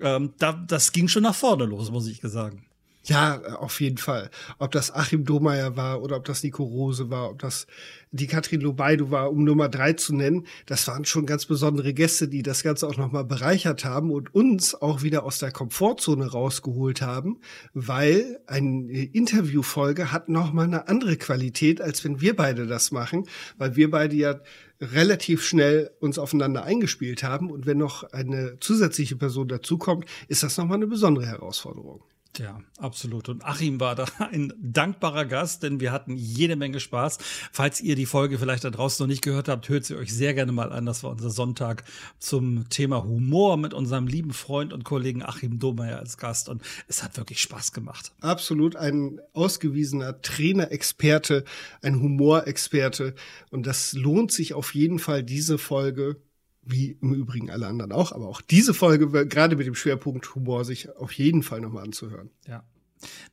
ähm, 0.00 0.32
da, 0.38 0.52
das 0.52 0.92
ging 0.92 1.08
schon 1.08 1.24
nach 1.24 1.34
vorne 1.34 1.64
los, 1.64 1.90
muss 1.90 2.06
ich 2.06 2.20
sagen. 2.22 2.64
Ja, 3.04 3.40
auf 3.56 3.80
jeden 3.80 3.96
Fall. 3.96 4.30
Ob 4.58 4.72
das 4.72 4.94
Achim 4.94 5.24
Domeyer 5.24 5.74
war 5.74 6.02
oder 6.02 6.16
ob 6.16 6.26
das 6.26 6.42
Nico 6.42 6.62
Rose 6.64 7.08
war, 7.08 7.30
ob 7.30 7.38
das 7.38 7.66
die 8.10 8.26
Katrin 8.26 8.60
Lobaidu 8.60 9.10
war, 9.10 9.30
um 9.32 9.42
Nummer 9.42 9.70
drei 9.70 9.94
zu 9.94 10.14
nennen, 10.14 10.46
das 10.66 10.86
waren 10.86 11.06
schon 11.06 11.24
ganz 11.24 11.46
besondere 11.46 11.94
Gäste, 11.94 12.28
die 12.28 12.42
das 12.42 12.62
Ganze 12.62 12.86
auch 12.86 12.98
nochmal 12.98 13.24
bereichert 13.24 13.86
haben 13.86 14.10
und 14.10 14.34
uns 14.34 14.74
auch 14.74 15.02
wieder 15.02 15.24
aus 15.24 15.38
der 15.38 15.50
Komfortzone 15.50 16.26
rausgeholt 16.26 17.00
haben, 17.00 17.40
weil 17.72 18.38
eine 18.46 18.92
Interviewfolge 18.92 20.12
hat 20.12 20.28
nochmal 20.28 20.66
eine 20.66 20.86
andere 20.86 21.16
Qualität, 21.16 21.80
als 21.80 22.04
wenn 22.04 22.20
wir 22.20 22.36
beide 22.36 22.66
das 22.66 22.90
machen, 22.90 23.26
weil 23.56 23.76
wir 23.76 23.90
beide 23.90 24.14
ja 24.14 24.40
relativ 24.78 25.42
schnell 25.42 25.90
uns 26.00 26.18
aufeinander 26.18 26.64
eingespielt 26.64 27.22
haben 27.22 27.50
und 27.50 27.64
wenn 27.64 27.78
noch 27.78 28.02
eine 28.12 28.58
zusätzliche 28.60 29.16
Person 29.16 29.48
dazukommt, 29.48 30.04
ist 30.28 30.42
das 30.42 30.58
nochmal 30.58 30.76
eine 30.76 30.86
besondere 30.86 31.26
Herausforderung. 31.26 32.02
Ja, 32.38 32.60
absolut. 32.78 33.28
Und 33.28 33.44
Achim 33.44 33.80
war 33.80 33.94
da 33.94 34.04
ein 34.30 34.52
dankbarer 34.60 35.26
Gast, 35.26 35.62
denn 35.62 35.80
wir 35.80 35.92
hatten 35.92 36.16
jede 36.16 36.56
Menge 36.56 36.78
Spaß. 36.78 37.18
Falls 37.52 37.80
ihr 37.80 37.96
die 37.96 38.06
Folge 38.06 38.38
vielleicht 38.38 38.64
da 38.64 38.70
draußen 38.70 39.02
noch 39.02 39.08
nicht 39.08 39.22
gehört 39.22 39.48
habt, 39.48 39.68
hört 39.68 39.84
sie 39.84 39.96
euch 39.96 40.14
sehr 40.14 40.32
gerne 40.32 40.52
mal 40.52 40.72
an. 40.72 40.86
Das 40.86 41.02
war 41.02 41.10
unser 41.10 41.30
Sonntag 41.30 41.84
zum 42.18 42.68
Thema 42.68 43.02
Humor 43.02 43.56
mit 43.56 43.74
unserem 43.74 44.06
lieben 44.06 44.32
Freund 44.32 44.72
und 44.72 44.84
Kollegen 44.84 45.22
Achim 45.22 45.58
Domeyer 45.58 45.98
als 45.98 46.18
Gast. 46.18 46.48
Und 46.48 46.62
es 46.86 47.02
hat 47.02 47.16
wirklich 47.16 47.40
Spaß 47.40 47.72
gemacht. 47.72 48.12
Absolut. 48.20 48.76
Ein 48.76 49.20
ausgewiesener 49.32 50.22
Trainer-Experte, 50.22 51.44
ein 51.82 52.00
Humorexperte. 52.00 53.14
Und 53.50 53.66
das 53.66 53.92
lohnt 53.92 54.30
sich 54.30 54.54
auf 54.54 54.74
jeden 54.74 55.00
Fall, 55.00 55.24
diese 55.24 55.58
Folge 55.58 56.16
wie 56.62 56.98
im 57.00 57.14
Übrigen 57.14 57.50
alle 57.50 57.66
anderen 57.66 57.92
auch, 57.92 58.12
aber 58.12 58.28
auch 58.28 58.40
diese 58.40 58.74
Folge, 58.74 59.26
gerade 59.26 59.56
mit 59.56 59.66
dem 59.66 59.74
Schwerpunkt 59.74 60.34
Humor, 60.34 60.64
sich 60.64 60.94
auf 60.96 61.12
jeden 61.12 61.42
Fall 61.42 61.60
nochmal 61.60 61.84
anzuhören. 61.84 62.30
Ja. 62.46 62.64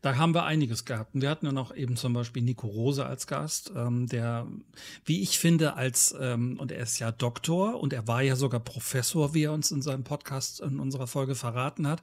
Da 0.01 0.15
haben 0.15 0.33
wir 0.33 0.45
einiges 0.45 0.85
gehabt. 0.85 1.13
Und 1.13 1.21
wir 1.21 1.29
hatten 1.29 1.45
ja 1.45 1.51
noch 1.51 1.75
eben 1.75 1.97
zum 1.97 2.13
Beispiel 2.13 2.41
Nico 2.41 2.67
Rose 2.67 3.05
als 3.05 3.27
Gast, 3.27 3.71
ähm, 3.75 4.07
der, 4.07 4.47
wie 5.03 5.21
ich 5.21 5.39
finde, 5.39 5.73
als, 5.73 6.15
ähm, 6.19 6.57
und 6.59 6.71
er 6.71 6.79
ist 6.79 6.99
ja 6.99 7.11
Doktor 7.11 7.79
und 7.79 7.91
er 7.91 8.07
war 8.07 8.21
ja 8.21 8.35
sogar 8.35 8.61
Professor, 8.61 9.33
wie 9.33 9.43
er 9.43 9.53
uns 9.53 9.71
in 9.71 9.81
seinem 9.81 10.03
Podcast 10.03 10.61
in 10.61 10.79
unserer 10.79 11.07
Folge 11.07 11.35
verraten 11.35 11.87
hat. 11.87 12.01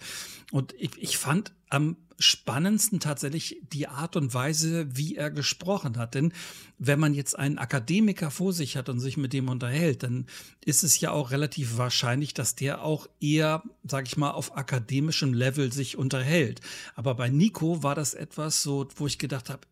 Und 0.52 0.75
ich, 0.78 0.90
ich 0.99 1.16
fand 1.16 1.54
am 1.75 1.97
spannendsten 2.21 3.00
tatsächlich 3.00 3.61
die 3.73 3.88
Art 3.88 4.14
und 4.14 4.33
Weise, 4.33 4.87
wie 4.97 5.16
er 5.16 5.33
gesprochen 5.33 5.99
hat. 5.99 6.14
Denn 6.14 6.33
wenn 6.78 7.00
man 7.00 7.12
jetzt 7.12 7.37
einen 7.37 7.59
Akademiker 7.59 8.31
vor 8.31 8.52
sich 8.52 8.76
hat 8.76 8.88
und 8.88 9.00
sich 9.00 9.16
mit 9.16 9.33
dem 9.33 9.49
unterhält, 9.49 10.04
dann 10.04 10.26
ist 10.64 10.85
es 10.85 11.00
ja 11.00 11.11
auch 11.11 11.33
relativ 11.33 11.76
wahrscheinlich, 11.76 12.33
dass 12.33 12.54
der 12.54 12.83
auch 12.85 13.09
eher, 13.21 13.64
sag 13.83 14.07
ich 14.07 14.16
mal, 14.16 14.31
auf 14.31 14.57
akademischem 14.57 15.35
Level 15.35 15.73
sich 15.73 15.99
unterhält. 15.99 16.61
Aber 16.95 17.16
bei 17.16 17.28
Nico 17.28 17.83
war 17.83 17.97
das 17.97 18.14
etwas 18.14 18.62
so, 18.62 18.87
wo 18.95 19.09
ich 19.09 19.19
gedacht 19.19 19.50
habe, 19.50 19.62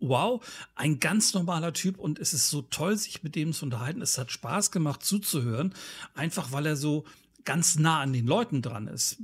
wow, 0.00 0.44
ein 0.74 0.98
ganz 0.98 1.32
normaler 1.32 1.72
Typ 1.72 1.96
und 2.00 2.18
es 2.18 2.34
ist 2.34 2.50
so 2.50 2.62
toll, 2.62 2.96
sich 2.96 3.22
mit 3.22 3.36
dem 3.36 3.52
zu 3.52 3.64
unterhalten. 3.64 4.02
Es 4.02 4.18
hat 4.18 4.32
Spaß 4.32 4.72
gemacht 4.72 5.04
zuzuhören, 5.04 5.72
einfach 6.14 6.50
weil 6.50 6.66
er 6.66 6.74
so 6.76 7.04
ganz 7.44 7.78
nah 7.78 8.00
an 8.00 8.12
den 8.12 8.26
Leuten 8.26 8.62
dran 8.62 8.88
ist. 8.88 9.18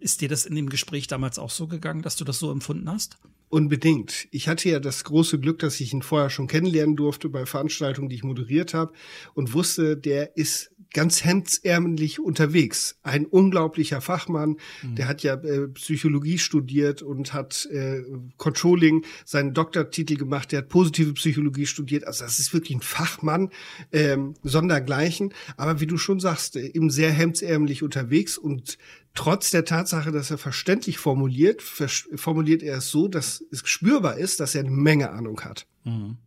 Ist 0.00 0.20
dir 0.20 0.28
das 0.28 0.46
in 0.46 0.54
dem 0.54 0.68
Gespräch 0.68 1.06
damals 1.06 1.38
auch 1.38 1.50
so 1.50 1.66
gegangen, 1.66 2.02
dass 2.02 2.16
du 2.16 2.24
das 2.24 2.38
so 2.38 2.50
empfunden 2.50 2.90
hast? 2.90 3.18
Unbedingt. 3.48 4.26
Ich 4.32 4.48
hatte 4.48 4.68
ja 4.68 4.80
das 4.80 5.04
große 5.04 5.38
Glück, 5.38 5.60
dass 5.60 5.78
ich 5.78 5.92
ihn 5.92 6.02
vorher 6.02 6.28
schon 6.28 6.48
kennenlernen 6.48 6.96
durfte 6.96 7.28
bei 7.28 7.46
Veranstaltungen, 7.46 8.08
die 8.08 8.16
ich 8.16 8.24
moderiert 8.24 8.74
habe 8.74 8.92
und 9.34 9.52
wusste, 9.52 9.96
der 9.96 10.36
ist 10.36 10.72
ganz 10.94 11.24
hemdsärmlich 11.24 12.20
unterwegs. 12.20 12.96
Ein 13.02 13.26
unglaublicher 13.26 14.00
Fachmann, 14.00 14.56
mhm. 14.82 14.94
der 14.94 15.08
hat 15.08 15.22
ja 15.22 15.34
äh, 15.34 15.68
Psychologie 15.68 16.38
studiert 16.38 17.02
und 17.02 17.34
hat 17.34 17.66
äh, 17.66 18.02
Controlling 18.38 19.04
seinen 19.26 19.52
Doktortitel 19.52 20.16
gemacht, 20.16 20.52
der 20.52 20.60
hat 20.60 20.68
positive 20.70 21.12
Psychologie 21.12 21.66
studiert. 21.66 22.06
Also 22.06 22.24
das 22.24 22.38
ist 22.38 22.54
wirklich 22.54 22.78
ein 22.78 22.80
Fachmann, 22.80 23.50
ähm, 23.92 24.34
sondergleichen. 24.42 25.34
Aber 25.56 25.80
wie 25.80 25.86
du 25.86 25.98
schon 25.98 26.20
sagst, 26.20 26.56
äh, 26.56 26.68
eben 26.68 26.88
sehr 26.88 27.10
hemdsärmlich 27.10 27.82
unterwegs 27.82 28.38
und 28.38 28.78
trotz 29.14 29.50
der 29.50 29.64
Tatsache, 29.64 30.12
dass 30.12 30.30
er 30.30 30.38
verständlich 30.38 30.98
formuliert, 30.98 31.60
formuliert 31.60 32.62
er 32.62 32.78
es 32.78 32.90
so, 32.90 33.08
dass 33.08 33.44
es 33.50 33.62
spürbar 33.68 34.16
ist, 34.16 34.40
dass 34.40 34.54
er 34.54 34.60
eine 34.60 34.70
Menge 34.70 35.10
Ahnung 35.10 35.40
hat. 35.40 35.66
Mhm. 35.84 36.18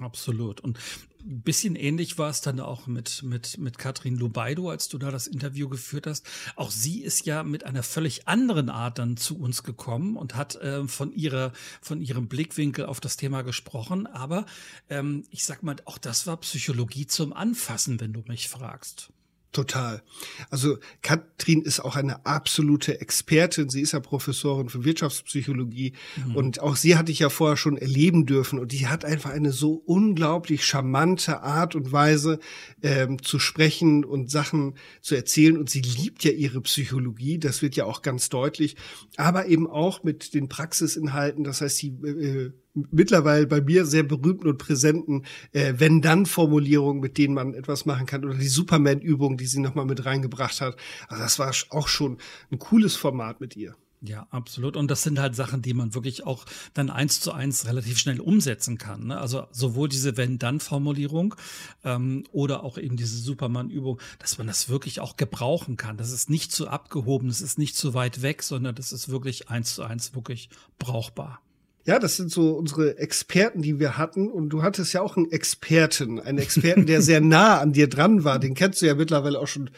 Absolut. 0.00 0.60
Und 0.60 0.78
bisschen 1.24 1.76
ähnlich 1.76 2.18
war 2.18 2.30
es 2.30 2.40
dann 2.40 2.60
auch 2.60 2.86
mit, 2.86 3.22
mit, 3.22 3.58
mit 3.58 3.78
Katrin 3.78 4.16
Lubaido, 4.16 4.70
als 4.70 4.88
du 4.88 4.98
da 4.98 5.10
das 5.10 5.26
Interview 5.26 5.68
geführt 5.68 6.06
hast. 6.06 6.26
Auch 6.56 6.70
sie 6.70 7.02
ist 7.02 7.26
ja 7.26 7.42
mit 7.42 7.64
einer 7.64 7.82
völlig 7.82 8.28
anderen 8.28 8.68
Art 8.68 8.98
dann 8.98 9.16
zu 9.16 9.38
uns 9.38 9.62
gekommen 9.62 10.16
und 10.16 10.34
hat 10.34 10.56
äh, 10.56 10.86
von 10.86 11.12
ihrer, 11.12 11.52
von 11.80 12.00
ihrem 12.00 12.28
Blickwinkel 12.28 12.86
auf 12.86 13.00
das 13.00 13.16
Thema 13.16 13.42
gesprochen. 13.42 14.06
Aber 14.06 14.46
ähm, 14.88 15.24
ich 15.30 15.44
sag 15.44 15.62
mal, 15.62 15.76
auch 15.84 15.98
das 15.98 16.26
war 16.26 16.36
Psychologie 16.38 17.06
zum 17.06 17.32
Anfassen, 17.32 18.00
wenn 18.00 18.12
du 18.12 18.22
mich 18.26 18.48
fragst. 18.48 19.12
Total. 19.50 20.02
Also 20.50 20.76
Katrin 21.00 21.62
ist 21.62 21.80
auch 21.80 21.96
eine 21.96 22.26
absolute 22.26 23.00
Expertin. 23.00 23.70
Sie 23.70 23.80
ist 23.80 23.92
ja 23.92 24.00
Professorin 24.00 24.68
für 24.68 24.84
Wirtschaftspsychologie 24.84 25.94
mhm. 26.16 26.36
und 26.36 26.60
auch 26.60 26.76
sie 26.76 26.96
hatte 26.96 27.10
ich 27.12 27.20
ja 27.20 27.30
vorher 27.30 27.56
schon 27.56 27.78
erleben 27.78 28.26
dürfen 28.26 28.58
und 28.58 28.72
die 28.72 28.88
hat 28.88 29.06
einfach 29.06 29.30
eine 29.30 29.52
so 29.52 29.72
unglaublich 29.72 30.66
charmante 30.66 31.40
Art 31.40 31.74
und 31.74 31.92
Weise 31.92 32.40
ähm, 32.82 33.22
zu 33.22 33.38
sprechen 33.38 34.04
und 34.04 34.30
Sachen 34.30 34.74
zu 35.00 35.14
erzählen 35.14 35.56
und 35.56 35.70
sie 35.70 35.80
liebt 35.80 36.24
ja 36.24 36.32
ihre 36.32 36.60
Psychologie. 36.60 37.38
Das 37.38 37.62
wird 37.62 37.74
ja 37.74 37.86
auch 37.86 38.02
ganz 38.02 38.28
deutlich, 38.28 38.76
aber 39.16 39.46
eben 39.46 39.66
auch 39.66 40.02
mit 40.02 40.34
den 40.34 40.50
Praxisinhalten. 40.50 41.42
Das 41.42 41.62
heißt, 41.62 41.78
sie 41.78 41.88
äh, 41.88 42.52
mittlerweile 42.90 43.46
bei 43.46 43.60
mir 43.60 43.86
sehr 43.86 44.02
berühmten 44.02 44.48
und 44.48 44.58
präsenten 44.58 45.24
äh, 45.52 45.74
Wenn-Dann-Formulierungen, 45.76 47.00
mit 47.00 47.18
denen 47.18 47.34
man 47.34 47.54
etwas 47.54 47.86
machen 47.86 48.06
kann, 48.06 48.24
oder 48.24 48.34
die 48.34 48.48
Superman-Übung, 48.48 49.36
die 49.36 49.46
sie 49.46 49.60
nochmal 49.60 49.86
mit 49.86 50.04
reingebracht 50.04 50.60
hat. 50.60 50.76
Also 51.08 51.22
das 51.22 51.38
war 51.38 51.52
auch 51.70 51.88
schon 51.88 52.18
ein 52.50 52.58
cooles 52.58 52.96
Format 52.96 53.40
mit 53.40 53.56
ihr. 53.56 53.76
Ja, 54.00 54.28
absolut. 54.30 54.76
Und 54.76 54.90
das 54.90 55.02
sind 55.02 55.18
halt 55.18 55.34
Sachen, 55.34 55.60
die 55.60 55.74
man 55.74 55.92
wirklich 55.94 56.24
auch 56.24 56.44
dann 56.72 56.88
eins 56.88 57.20
zu 57.20 57.32
eins 57.32 57.66
relativ 57.66 57.98
schnell 57.98 58.20
umsetzen 58.20 58.78
kann. 58.78 59.08
Ne? 59.08 59.18
Also 59.18 59.46
sowohl 59.50 59.88
diese 59.88 60.16
Wenn-Dann-Formulierung 60.16 61.34
ähm, 61.82 62.24
oder 62.30 62.62
auch 62.62 62.78
eben 62.78 62.96
diese 62.96 63.18
Superman-Übung, 63.18 64.00
dass 64.20 64.38
man 64.38 64.46
das 64.46 64.68
wirklich 64.68 65.00
auch 65.00 65.16
gebrauchen 65.16 65.76
kann. 65.76 65.96
Das 65.96 66.12
ist 66.12 66.30
nicht 66.30 66.52
zu 66.52 66.68
abgehoben, 66.68 67.26
das 67.26 67.40
ist 67.40 67.58
nicht 67.58 67.76
zu 67.76 67.92
weit 67.92 68.22
weg, 68.22 68.44
sondern 68.44 68.76
das 68.76 68.92
ist 68.92 69.08
wirklich 69.08 69.48
eins 69.48 69.74
zu 69.74 69.82
eins 69.82 70.14
wirklich 70.14 70.48
brauchbar. 70.78 71.40
Ja, 71.88 71.98
das 71.98 72.18
sind 72.18 72.30
so 72.30 72.50
unsere 72.50 72.98
Experten, 72.98 73.62
die 73.62 73.80
wir 73.80 73.96
hatten. 73.96 74.30
Und 74.30 74.50
du 74.50 74.62
hattest 74.62 74.92
ja 74.92 75.00
auch 75.00 75.16
einen 75.16 75.32
Experten, 75.32 76.20
einen 76.20 76.36
Experten, 76.36 76.84
der 76.84 77.00
sehr 77.08 77.22
nah 77.22 77.60
an 77.60 77.72
dir 77.72 77.88
dran 77.88 78.24
war. 78.24 78.38
Den 78.38 78.52
kennst 78.52 78.82
du 78.82 78.86
ja 78.86 78.94
mittlerweile 78.94 79.38
auch 79.38 79.46
schon 79.46 79.70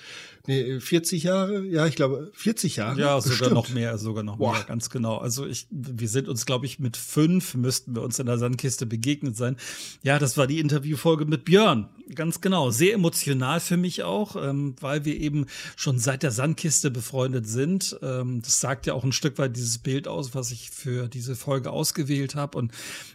Nee, 0.50 0.80
40 0.80 1.23
Jahre? 1.23 1.64
Ja, 1.64 1.87
ich 1.87 1.95
glaube 1.95 2.33
40 2.35 2.75
Jahre. 2.75 3.00
Ja, 3.00 3.14
bestimmt. 3.14 3.38
sogar 3.38 3.54
noch 3.54 3.69
mehr, 3.69 3.99
sogar 3.99 4.25
noch 4.25 4.38
Boah. 4.38 4.54
mehr, 4.54 4.64
ganz 4.64 4.90
genau. 4.90 5.19
Also 5.19 5.47
ich, 5.47 5.69
wir 5.71 6.09
sind 6.09 6.26
uns, 6.26 6.45
glaube 6.45 6.66
ich, 6.66 6.80
mit 6.80 6.97
fünf 6.97 7.54
müssten 7.54 7.95
wir 7.95 8.02
uns 8.02 8.19
in 8.19 8.26
der 8.26 8.37
Sandkiste 8.37 8.85
begegnet 8.85 9.37
sein. 9.37 9.57
Ja, 10.02 10.19
das 10.19 10.37
war 10.37 10.49
die 10.49 10.59
Interviewfolge 10.59 11.25
mit 11.25 11.45
Björn. 11.45 11.88
Ganz 12.16 12.40
genau. 12.40 12.73
Sehr 12.73 12.95
emotional 12.95 13.61
für 13.61 13.76
mich 13.76 14.02
auch, 14.02 14.35
ähm, 14.35 14.75
weil 14.80 15.04
wir 15.04 15.21
eben 15.21 15.47
schon 15.76 16.00
seit 16.00 16.25
der 16.25 16.33
Sandkiste 16.33 16.90
befreundet 16.90 17.47
sind. 17.47 17.97
Ähm, 18.02 18.42
das 18.42 18.59
sagt 18.59 18.87
ja 18.87 18.95
auch 18.95 19.04
ein 19.04 19.12
Stück 19.12 19.38
weit 19.38 19.54
dieses 19.54 19.78
Bild 19.78 20.09
aus, 20.09 20.35
was 20.35 20.50
ich 20.50 20.71
für 20.71 21.07
diese 21.07 21.37
Folge 21.37 21.71
ausgewählt 21.71 22.35
habe. 22.35 22.59
Und 22.59 22.73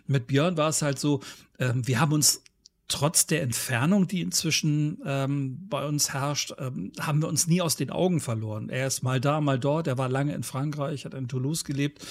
mit 0.07 0.27
Björn 0.27 0.55
war 0.55 0.69
es 0.69 0.81
halt 0.81 0.99
so, 0.99 1.19
ähm, 1.59 1.85
wir 1.85 1.99
haben 1.99 2.13
uns 2.13 2.43
trotz 2.87 3.25
der 3.25 3.41
Entfernung, 3.41 4.07
die 4.07 4.21
inzwischen 4.21 4.99
ähm, 5.05 5.57
bei 5.67 5.85
uns 5.87 6.13
herrscht, 6.13 6.53
ähm, 6.59 6.91
haben 6.99 7.21
wir 7.21 7.27
uns 7.27 7.47
nie 7.47 7.61
aus 7.61 7.75
den 7.75 7.89
Augen 7.89 8.19
verloren. 8.19 8.69
Er 8.69 8.87
ist 8.87 9.01
mal 9.01 9.19
da, 9.19 9.41
mal 9.41 9.59
dort. 9.59 9.87
Er 9.87 9.97
war 9.97 10.09
lange 10.09 10.33
in 10.33 10.43
Frankreich, 10.43 11.05
hat 11.05 11.13
in 11.13 11.27
Toulouse 11.27 11.63
gelebt. 11.63 12.05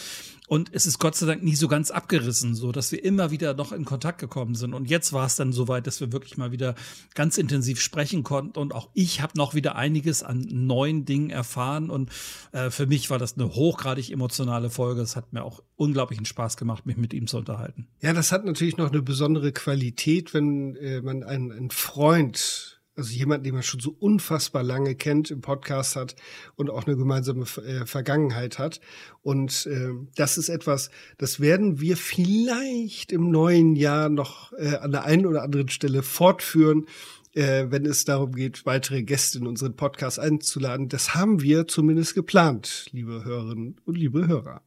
Und 0.46 0.68
es 0.74 0.84
ist 0.84 0.98
Gott 0.98 1.16
sei 1.16 1.24
Dank 1.24 1.42
nie 1.42 1.54
so 1.54 1.68
ganz 1.68 1.90
abgerissen, 1.90 2.54
so 2.54 2.70
dass 2.70 2.92
wir 2.92 3.02
immer 3.02 3.30
wieder 3.30 3.54
noch 3.54 3.72
in 3.72 3.86
Kontakt 3.86 4.20
gekommen 4.20 4.54
sind. 4.54 4.74
Und 4.74 4.90
jetzt 4.90 5.14
war 5.14 5.24
es 5.24 5.36
dann 5.36 5.52
soweit, 5.52 5.86
dass 5.86 6.00
wir 6.00 6.12
wirklich 6.12 6.36
mal 6.36 6.52
wieder 6.52 6.74
ganz 7.14 7.38
intensiv 7.38 7.80
sprechen 7.80 8.24
konnten. 8.24 8.58
Und 8.58 8.74
auch 8.74 8.90
ich 8.92 9.22
habe 9.22 9.32
noch 9.38 9.54
wieder 9.54 9.76
einiges 9.76 10.22
an 10.22 10.46
neuen 10.50 11.06
Dingen 11.06 11.30
erfahren. 11.30 11.88
Und 11.88 12.10
äh, 12.52 12.68
für 12.70 12.86
mich 12.86 13.08
war 13.08 13.18
das 13.18 13.38
eine 13.38 13.54
hochgradig 13.54 14.10
emotionale 14.10 14.68
Folge. 14.68 15.00
Es 15.00 15.16
hat 15.16 15.32
mir 15.32 15.44
auch 15.44 15.62
unglaublichen 15.76 16.26
Spaß 16.26 16.58
gemacht, 16.58 16.84
mich 16.84 16.98
mit 16.98 17.14
ihm 17.14 17.26
zu 17.26 17.38
unterhalten. 17.38 17.86
Ja, 18.02 18.12
das 18.12 18.30
hat 18.30 18.44
natürlich 18.44 18.76
noch 18.76 18.90
eine 18.90 19.00
besondere 19.00 19.50
Qualität, 19.50 20.34
wenn 20.34 20.63
äh, 20.76 21.02
man 21.02 21.22
einen, 21.22 21.52
einen 21.52 21.70
Freund 21.70 22.74
also 22.96 23.10
jemand, 23.10 23.44
den 23.44 23.54
man 23.54 23.62
schon 23.62 23.80
so 23.80 23.94
unfassbar 23.98 24.62
lange 24.62 24.94
kennt, 24.94 25.30
im 25.30 25.40
Podcast 25.40 25.96
hat 25.96 26.14
und 26.54 26.70
auch 26.70 26.86
eine 26.86 26.96
gemeinsame 26.96 27.42
äh, 27.42 27.86
Vergangenheit 27.86 28.58
hat. 28.58 28.80
Und 29.22 29.66
äh, 29.66 29.90
das 30.14 30.38
ist 30.38 30.48
etwas, 30.48 30.90
das 31.18 31.40
werden 31.40 31.80
wir 31.80 31.96
vielleicht 31.96 33.12
im 33.12 33.30
neuen 33.30 33.74
Jahr 33.74 34.08
noch 34.08 34.52
äh, 34.52 34.76
an 34.76 34.92
der 34.92 35.04
einen 35.04 35.26
oder 35.26 35.42
anderen 35.42 35.68
Stelle 35.68 36.02
fortführen, 36.02 36.86
äh, 37.32 37.66
wenn 37.68 37.84
es 37.84 38.04
darum 38.04 38.32
geht, 38.32 38.64
weitere 38.64 39.02
Gäste 39.02 39.38
in 39.38 39.46
unseren 39.46 39.74
Podcast 39.74 40.20
einzuladen. 40.20 40.88
Das 40.88 41.14
haben 41.14 41.42
wir 41.42 41.66
zumindest 41.66 42.14
geplant, 42.14 42.86
liebe 42.92 43.24
Hörerinnen 43.24 43.80
und 43.84 43.98
liebe 43.98 44.28
Hörer. 44.28 44.62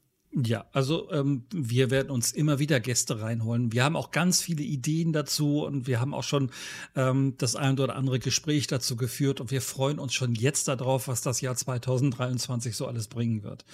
Ja, 0.45 0.65
also 0.71 1.11
ähm, 1.11 1.45
wir 1.51 1.89
werden 1.89 2.11
uns 2.11 2.31
immer 2.31 2.59
wieder 2.59 2.79
Gäste 2.79 3.21
reinholen. 3.21 3.71
Wir 3.71 3.83
haben 3.83 3.95
auch 3.95 4.11
ganz 4.11 4.39
viele 4.39 4.61
Ideen 4.61 5.11
dazu 5.11 5.63
und 5.63 5.87
wir 5.87 5.99
haben 5.99 6.13
auch 6.13 6.23
schon 6.23 6.51
ähm, 6.95 7.33
das 7.39 7.55
ein 7.55 7.79
oder 7.79 7.95
andere 7.95 8.19
Gespräch 8.19 8.67
dazu 8.67 8.95
geführt 8.97 9.41
und 9.41 9.49
wir 9.49 9.63
freuen 9.63 9.97
uns 9.97 10.13
schon 10.13 10.35
jetzt 10.35 10.67
darauf, 10.67 11.07
was 11.07 11.21
das 11.21 11.41
Jahr 11.41 11.55
2023 11.55 12.75
so 12.75 12.85
alles 12.85 13.07
bringen 13.07 13.41
wird. 13.41 13.65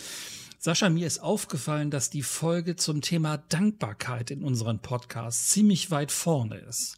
Sascha, 0.58 0.90
mir 0.90 1.06
ist 1.06 1.20
aufgefallen, 1.20 1.92
dass 1.92 2.10
die 2.10 2.24
Folge 2.24 2.78
zum 2.78 3.02
Thema 3.02 3.38
Dankbarkeit 3.50 4.32
in 4.32 4.42
unseren 4.42 4.80
Podcasts 4.80 5.50
ziemlich 5.50 5.92
weit 5.92 6.14
vorne 6.14 6.60
ist. 6.60 6.98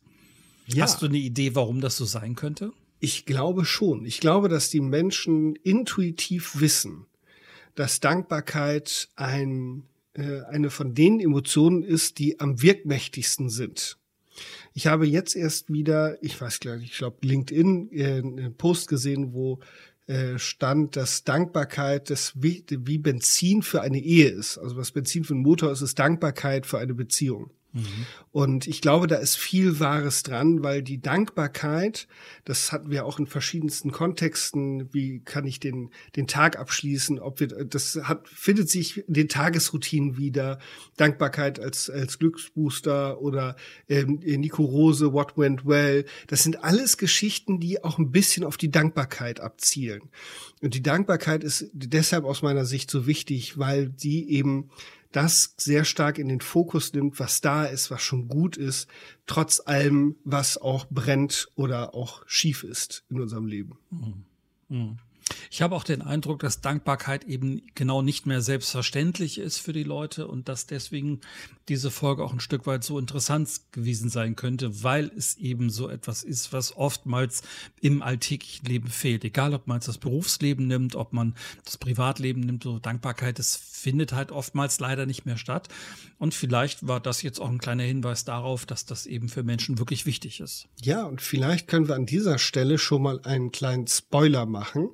Ja. 0.68 0.84
Hast 0.84 1.02
du 1.02 1.08
eine 1.08 1.18
Idee, 1.18 1.56
warum 1.56 1.82
das 1.82 1.98
so 1.98 2.06
sein 2.06 2.36
könnte? 2.36 2.72
Ich 3.00 3.26
glaube 3.26 3.66
schon. 3.66 4.06
Ich 4.06 4.20
glaube, 4.20 4.48
dass 4.48 4.70
die 4.70 4.82
Menschen 4.82 5.56
intuitiv 5.56 6.60
wissen, 6.60 7.08
dass 7.76 8.00
Dankbarkeit 8.00 9.10
ein, 9.16 9.84
äh, 10.14 10.42
eine 10.50 10.70
von 10.70 10.94
den 10.94 11.20
Emotionen 11.20 11.84
ist, 11.84 12.20
die 12.20 12.40
am 12.40 12.62
wirkmächtigsten 12.62 13.50
sind. 13.50 13.98
Ich 14.74 14.88
habe 14.88 15.08
jetzt 15.08 15.36
erst 15.36 15.72
wieder, 15.72 16.22
ich 16.22 16.40
weiß 16.40 16.60
gar 16.60 16.78
nicht, 16.78 16.92
ich 16.92 16.98
glaube 16.98 17.18
LinkedIn, 17.22 17.92
äh, 17.92 18.18
einen 18.18 18.56
Post 18.56 18.88
gesehen, 18.88 19.34
wo 19.34 19.60
äh, 20.08 20.38
stand, 20.38 20.96
dass 20.96 21.24
Dankbarkeit 21.24 22.10
das 22.10 22.34
wie, 22.36 22.64
wie 22.70 22.98
Benzin 22.98 23.62
für 23.62 23.82
eine 23.82 24.00
Ehe 24.00 24.30
ist. 24.30 24.58
Also 24.58 24.78
was 24.78 24.92
Benzin 24.92 25.24
für 25.24 25.34
einen 25.34 25.44
Motor 25.44 25.72
ist, 25.72 25.82
ist 25.82 25.98
Dankbarkeit 25.98 26.66
für 26.66 26.78
eine 26.78 26.94
Beziehung. 26.94 27.52
Mhm. 27.76 28.06
Und 28.32 28.68
ich 28.68 28.80
glaube, 28.80 29.06
da 29.08 29.18
ist 29.18 29.36
viel 29.36 29.82
Wahres 29.82 30.24
dran, 30.24 30.64
weil 30.64 30.82
die 30.82 31.02
Dankbarkeit, 31.02 32.08
das 32.46 32.72
hatten 32.72 32.90
wir 32.90 33.06
auch 33.06 33.20
in 33.20 33.28
verschiedensten 33.28 33.92
Kontexten, 33.92 34.94
wie 34.94 35.20
kann 35.20 35.46
ich 35.46 35.60
den, 35.60 35.92
den 36.16 36.26
Tag 36.26 36.58
abschließen, 36.58 37.20
ob 37.20 37.42
wir, 37.42 37.48
das 37.48 38.00
hat, 38.04 38.28
findet 38.30 38.70
sich 38.70 39.06
in 39.08 39.14
den 39.14 39.30
Tagesroutinen 39.30 40.16
wieder. 40.18 40.60
Dankbarkeit 40.96 41.60
als, 41.60 41.90
als 41.90 42.18
Glücksbooster 42.18 43.22
oder 43.22 43.58
ähm, 43.90 44.20
Nico 44.24 44.64
Rose, 44.64 45.12
What 45.12 45.38
Went 45.38 45.66
Well. 45.66 46.06
Das 46.28 46.44
sind 46.44 46.64
alles 46.64 46.98
Geschichten, 46.98 47.60
die 47.60 47.84
auch 47.84 47.98
ein 47.98 48.12
bisschen 48.12 48.46
auf 48.46 48.56
die 48.56 48.72
Dankbarkeit 48.72 49.42
abzielen. 49.42 50.04
Und 50.62 50.74
die 50.76 50.82
Dankbarkeit 50.82 51.44
ist 51.44 51.70
deshalb 51.74 52.24
aus 52.24 52.42
meiner 52.42 52.64
Sicht 52.64 52.90
so 52.90 53.06
wichtig, 53.06 53.58
weil 53.58 53.90
die 53.90 54.32
eben 54.32 54.70
das 55.16 55.56
sehr 55.58 55.86
stark 55.86 56.18
in 56.18 56.28
den 56.28 56.42
Fokus 56.42 56.92
nimmt, 56.94 57.20
was 57.20 57.40
da 57.40 57.66
ist, 57.66 57.90
was 57.90 58.02
schon 58.02 58.28
gut 58.28 58.58
ist, 58.58 58.90
trotz 59.28 59.62
allem, 59.66 60.18
was 60.26 60.58
auch 60.58 60.88
brennt 60.90 61.48
oder 61.56 61.96
auch 61.96 62.24
schief 62.28 62.64
ist 62.64 63.06
in 63.10 63.22
unserem 63.22 63.46
Leben. 63.46 63.78
Mhm. 63.90 64.26
Mhm. 64.68 64.98
Ich 65.50 65.62
habe 65.62 65.76
auch 65.76 65.84
den 65.84 66.02
Eindruck, 66.02 66.40
dass 66.40 66.62
Dankbarkeit 66.62 67.24
eben 67.24 67.64
genau 67.74 68.02
nicht 68.02 68.28
mehr 68.28 68.42
selbstverständlich 68.42 69.40
ist 69.40 69.58
für 69.58 69.74
die 69.74 69.84
Leute 69.84 70.28
und 70.28 70.50
dass 70.50 70.68
deswegen 70.68 71.22
diese 71.68 71.90
Folge 71.90 72.24
auch 72.24 72.34
ein 72.34 72.40
Stück 72.40 72.68
weit 72.68 72.84
so 72.84 73.00
interessant 73.00 73.50
gewesen 73.72 74.10
sein 74.10 74.36
könnte, 74.36 74.84
weil 74.84 75.12
es 75.16 75.38
eben 75.38 75.72
so 75.72 75.90
etwas 75.90 76.24
ist, 76.24 76.54
was 76.54 76.78
oftmals 76.78 77.42
im 77.82 78.04
alltäglichen 78.04 78.68
Leben 78.68 78.88
fehlt. 78.88 79.24
Egal, 79.24 79.56
ob 79.56 79.66
man 79.66 79.80
das 79.80 79.98
Berufsleben 79.98 80.68
nimmt, 80.68 80.96
ob 80.96 81.12
man 81.12 81.34
das 81.64 81.78
Privatleben 81.78 82.42
nimmt, 82.42 82.64
so 82.64 82.78
Dankbarkeit, 82.78 83.40
das 83.40 83.56
findet 83.56 84.14
halt 84.14 84.32
oftmals 84.32 84.80
leider 84.80 85.06
nicht 85.06 85.26
mehr 85.26 85.38
statt. 85.38 85.70
Und 86.20 86.34
vielleicht 86.34 86.88
war 86.88 87.00
das 87.00 87.24
jetzt 87.24 87.40
auch 87.40 87.50
ein 87.50 87.58
kleiner 87.58 87.84
Hinweis 87.84 88.26
darauf, 88.26 88.66
dass 88.66 88.86
das 88.86 89.06
eben 89.06 89.30
für 89.30 89.44
Menschen 89.44 89.80
wirklich 89.80 90.06
wichtig 90.06 90.40
ist. 90.40 90.68
Ja, 90.82 91.04
und 91.06 91.22
vielleicht 91.22 91.68
können 91.68 91.88
wir 91.88 91.96
an 91.96 92.06
dieser 92.06 92.38
Stelle 92.38 92.78
schon 92.78 93.02
mal 93.02 93.22
einen 93.24 93.52
kleinen 93.52 93.88
Spoiler 93.88 94.46
machen 94.46 94.90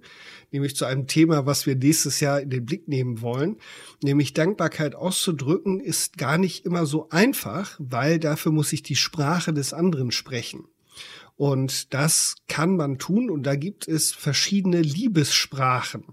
nämlich 0.51 0.75
zu 0.75 0.85
einem 0.85 1.07
Thema, 1.07 1.45
was 1.45 1.65
wir 1.65 1.75
nächstes 1.75 2.19
Jahr 2.19 2.41
in 2.41 2.49
den 2.49 2.65
Blick 2.65 2.87
nehmen 2.87 3.21
wollen. 3.21 3.57
Nämlich 4.03 4.33
Dankbarkeit 4.33 4.95
auszudrücken 4.95 5.79
ist 5.79 6.17
gar 6.17 6.37
nicht 6.37 6.65
immer 6.65 6.85
so 6.85 7.09
einfach, 7.09 7.75
weil 7.79 8.19
dafür 8.19 8.51
muss 8.51 8.73
ich 8.73 8.83
die 8.83 8.95
Sprache 8.95 9.53
des 9.53 9.73
anderen 9.73 10.11
sprechen. 10.11 10.65
Und 11.37 11.93
das 11.93 12.35
kann 12.47 12.75
man 12.75 12.99
tun 12.99 13.29
und 13.31 13.43
da 13.43 13.55
gibt 13.55 13.87
es 13.87 14.11
verschiedene 14.11 14.81
Liebessprachen. 14.81 16.03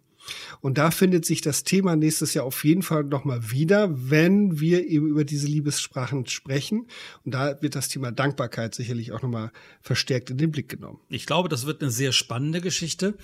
Und 0.61 0.79
da 0.79 0.91
findet 0.91 1.25
sich 1.25 1.41
das 1.41 1.65
Thema 1.65 1.97
nächstes 1.97 2.35
Jahr 2.35 2.45
auf 2.45 2.65
jeden 2.65 2.83
Fall 2.83 3.05
nochmal 3.05 3.51
wieder, 3.51 3.89
wenn 4.11 4.61
wir 4.61 4.87
eben 4.87 5.09
über 5.09 5.25
diese 5.25 5.47
Liebessprachen 5.47 6.27
sprechen. 6.27 6.87
Und 7.25 7.35
da 7.35 7.61
wird 7.63 7.75
das 7.75 7.89
Thema 7.89 8.13
Dankbarkeit 8.13 8.75
sicherlich 8.75 9.13
auch 9.13 9.23
nochmal 9.23 9.53
verstärkt 9.81 10.31
in 10.31 10.39
den 10.39 10.51
Blick 10.51 10.69
genommen. 10.69 11.01
Ich 11.09 11.27
glaube, 11.27 11.49
das 11.49 11.67
wird 11.67 11.83
eine 11.83 11.91
sehr 11.91 12.13
spannende 12.13 12.61
Geschichte, 12.61 13.15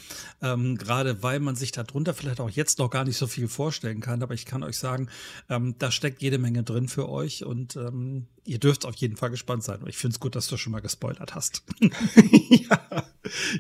ähm, 0.42 0.76
gerade 0.76 1.22
weil 1.22 1.40
man 1.40 1.56
sich 1.56 1.72
darunter 1.72 2.14
vielleicht 2.14 2.40
auch 2.40 2.50
jetzt 2.50 2.78
noch 2.78 2.90
gar 2.90 3.04
nicht 3.04 3.16
so 3.16 3.26
viel 3.26 3.48
vorstellen 3.48 4.00
kann. 4.00 4.22
Aber 4.22 4.34
ich 4.34 4.46
kann 4.46 4.62
euch 4.62 4.78
sagen, 4.78 5.08
ähm, 5.48 5.74
da 5.78 5.90
steckt 5.90 6.22
jede 6.22 6.38
Menge 6.38 6.62
drin 6.62 6.88
für 6.88 7.08
euch 7.08 7.44
und 7.44 7.76
ähm, 7.76 8.26
ihr 8.46 8.58
dürft 8.58 8.84
auf 8.84 8.94
jeden 8.96 9.16
Fall 9.16 9.30
gespannt 9.30 9.64
sein. 9.64 9.80
Und 9.80 9.88
ich 9.88 9.96
finde 9.96 10.14
es 10.14 10.20
gut, 10.20 10.36
dass 10.36 10.46
du 10.48 10.56
schon 10.56 10.72
mal 10.72 10.80
gespoilert 10.80 11.34
hast. 11.34 11.62
ja. 12.50 13.04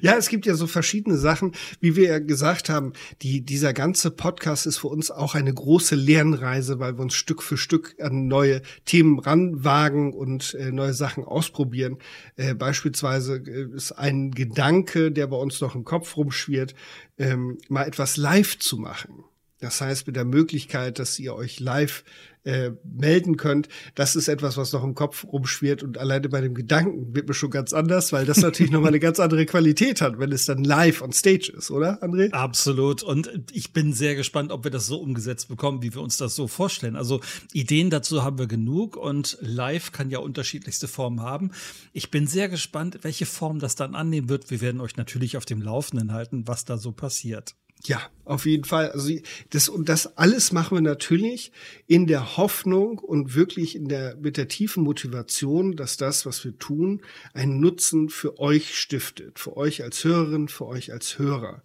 ja, 0.02 0.16
es 0.16 0.28
gibt 0.28 0.46
ja 0.46 0.54
so 0.54 0.66
verschiedene 0.66 1.16
Sachen, 1.16 1.52
wie 1.80 1.96
wir 1.96 2.08
ja 2.08 2.18
gesagt 2.18 2.68
haben, 2.68 2.92
die, 3.22 3.33
dieser 3.40 3.72
ganze 3.72 4.10
Podcast 4.10 4.66
ist 4.66 4.78
für 4.78 4.88
uns 4.88 5.10
auch 5.10 5.34
eine 5.34 5.52
große 5.52 5.94
Lernreise, 5.94 6.78
weil 6.78 6.96
wir 6.96 7.02
uns 7.02 7.14
Stück 7.14 7.42
für 7.42 7.56
Stück 7.56 7.96
an 8.00 8.28
neue 8.28 8.62
Themen 8.84 9.18
ranwagen 9.18 10.12
und 10.12 10.54
äh, 10.54 10.72
neue 10.72 10.94
Sachen 10.94 11.24
ausprobieren. 11.24 11.98
Äh, 12.36 12.54
beispielsweise 12.54 13.36
äh, 13.36 13.74
ist 13.74 13.92
ein 13.92 14.30
Gedanke, 14.30 15.12
der 15.12 15.26
bei 15.26 15.36
uns 15.36 15.60
noch 15.60 15.74
im 15.74 15.84
Kopf 15.84 16.16
rumschwirrt, 16.16 16.74
ähm, 17.18 17.58
mal 17.68 17.86
etwas 17.86 18.16
live 18.16 18.58
zu 18.58 18.76
machen. 18.76 19.24
Das 19.60 19.80
heißt, 19.80 20.06
mit 20.06 20.16
der 20.16 20.26
Möglichkeit, 20.26 20.98
dass 20.98 21.18
ihr 21.18 21.34
euch 21.34 21.60
live 21.60 22.04
äh, 22.44 22.72
melden 22.84 23.36
könnt, 23.36 23.68
das 23.94 24.16
ist 24.16 24.28
etwas, 24.28 24.56
was 24.56 24.72
noch 24.72 24.84
im 24.84 24.94
Kopf 24.94 25.24
rumschwirrt 25.24 25.82
und 25.82 25.98
alleine 25.98 26.28
bei 26.28 26.40
dem 26.40 26.54
Gedanken 26.54 27.14
wird 27.14 27.28
mir 27.28 27.34
schon 27.34 27.50
ganz 27.50 27.72
anders, 27.72 28.12
weil 28.12 28.26
das 28.26 28.38
natürlich 28.38 28.72
nochmal 28.72 28.88
eine 28.88 29.00
ganz 29.00 29.20
andere 29.20 29.46
Qualität 29.46 30.00
hat, 30.00 30.18
wenn 30.18 30.32
es 30.32 30.46
dann 30.46 30.64
live 30.64 31.02
on 31.02 31.12
stage 31.12 31.52
ist, 31.56 31.70
oder, 31.70 32.02
André? 32.02 32.30
Absolut. 32.32 33.02
Und 33.02 33.30
ich 33.52 33.72
bin 33.72 33.92
sehr 33.92 34.14
gespannt, 34.14 34.52
ob 34.52 34.64
wir 34.64 34.70
das 34.70 34.86
so 34.86 34.98
umgesetzt 34.98 35.48
bekommen, 35.48 35.82
wie 35.82 35.94
wir 35.94 36.02
uns 36.02 36.16
das 36.16 36.36
so 36.36 36.48
vorstellen. 36.48 36.96
Also 36.96 37.20
Ideen 37.52 37.90
dazu 37.90 38.22
haben 38.22 38.38
wir 38.38 38.46
genug 38.46 38.96
und 38.96 39.38
live 39.40 39.92
kann 39.92 40.10
ja 40.10 40.18
unterschiedlichste 40.18 40.88
Formen 40.88 41.20
haben. 41.20 41.50
Ich 41.92 42.10
bin 42.10 42.26
sehr 42.26 42.48
gespannt, 42.48 42.98
welche 43.02 43.26
Form 43.26 43.58
das 43.58 43.74
dann 43.74 43.94
annehmen 43.94 44.28
wird. 44.28 44.50
Wir 44.50 44.60
werden 44.60 44.80
euch 44.80 44.96
natürlich 44.96 45.36
auf 45.36 45.44
dem 45.44 45.62
Laufenden 45.62 46.12
halten, 46.12 46.46
was 46.46 46.64
da 46.64 46.78
so 46.78 46.92
passiert. 46.92 47.54
Ja, 47.86 48.00
auf 48.24 48.46
jeden 48.46 48.64
Fall. 48.64 48.90
Also 48.92 49.12
das 49.50 49.68
und 49.68 49.90
das 49.90 50.16
alles 50.16 50.52
machen 50.52 50.78
wir 50.78 50.80
natürlich 50.80 51.52
in 51.86 52.06
der 52.06 52.38
Hoffnung 52.38 52.98
und 52.98 53.34
wirklich 53.34 53.76
in 53.76 53.88
der 53.88 54.16
mit 54.16 54.38
der 54.38 54.48
tiefen 54.48 54.82
Motivation, 54.82 55.76
dass 55.76 55.98
das, 55.98 56.24
was 56.24 56.42
wir 56.44 56.58
tun, 56.58 57.02
einen 57.34 57.60
Nutzen 57.60 58.08
für 58.08 58.38
euch 58.38 58.78
stiftet, 58.78 59.38
für 59.38 59.58
euch 59.58 59.82
als 59.82 60.02
Hörerin, 60.02 60.48
für 60.48 60.66
euch 60.66 60.92
als 60.92 61.18
Hörer. 61.18 61.62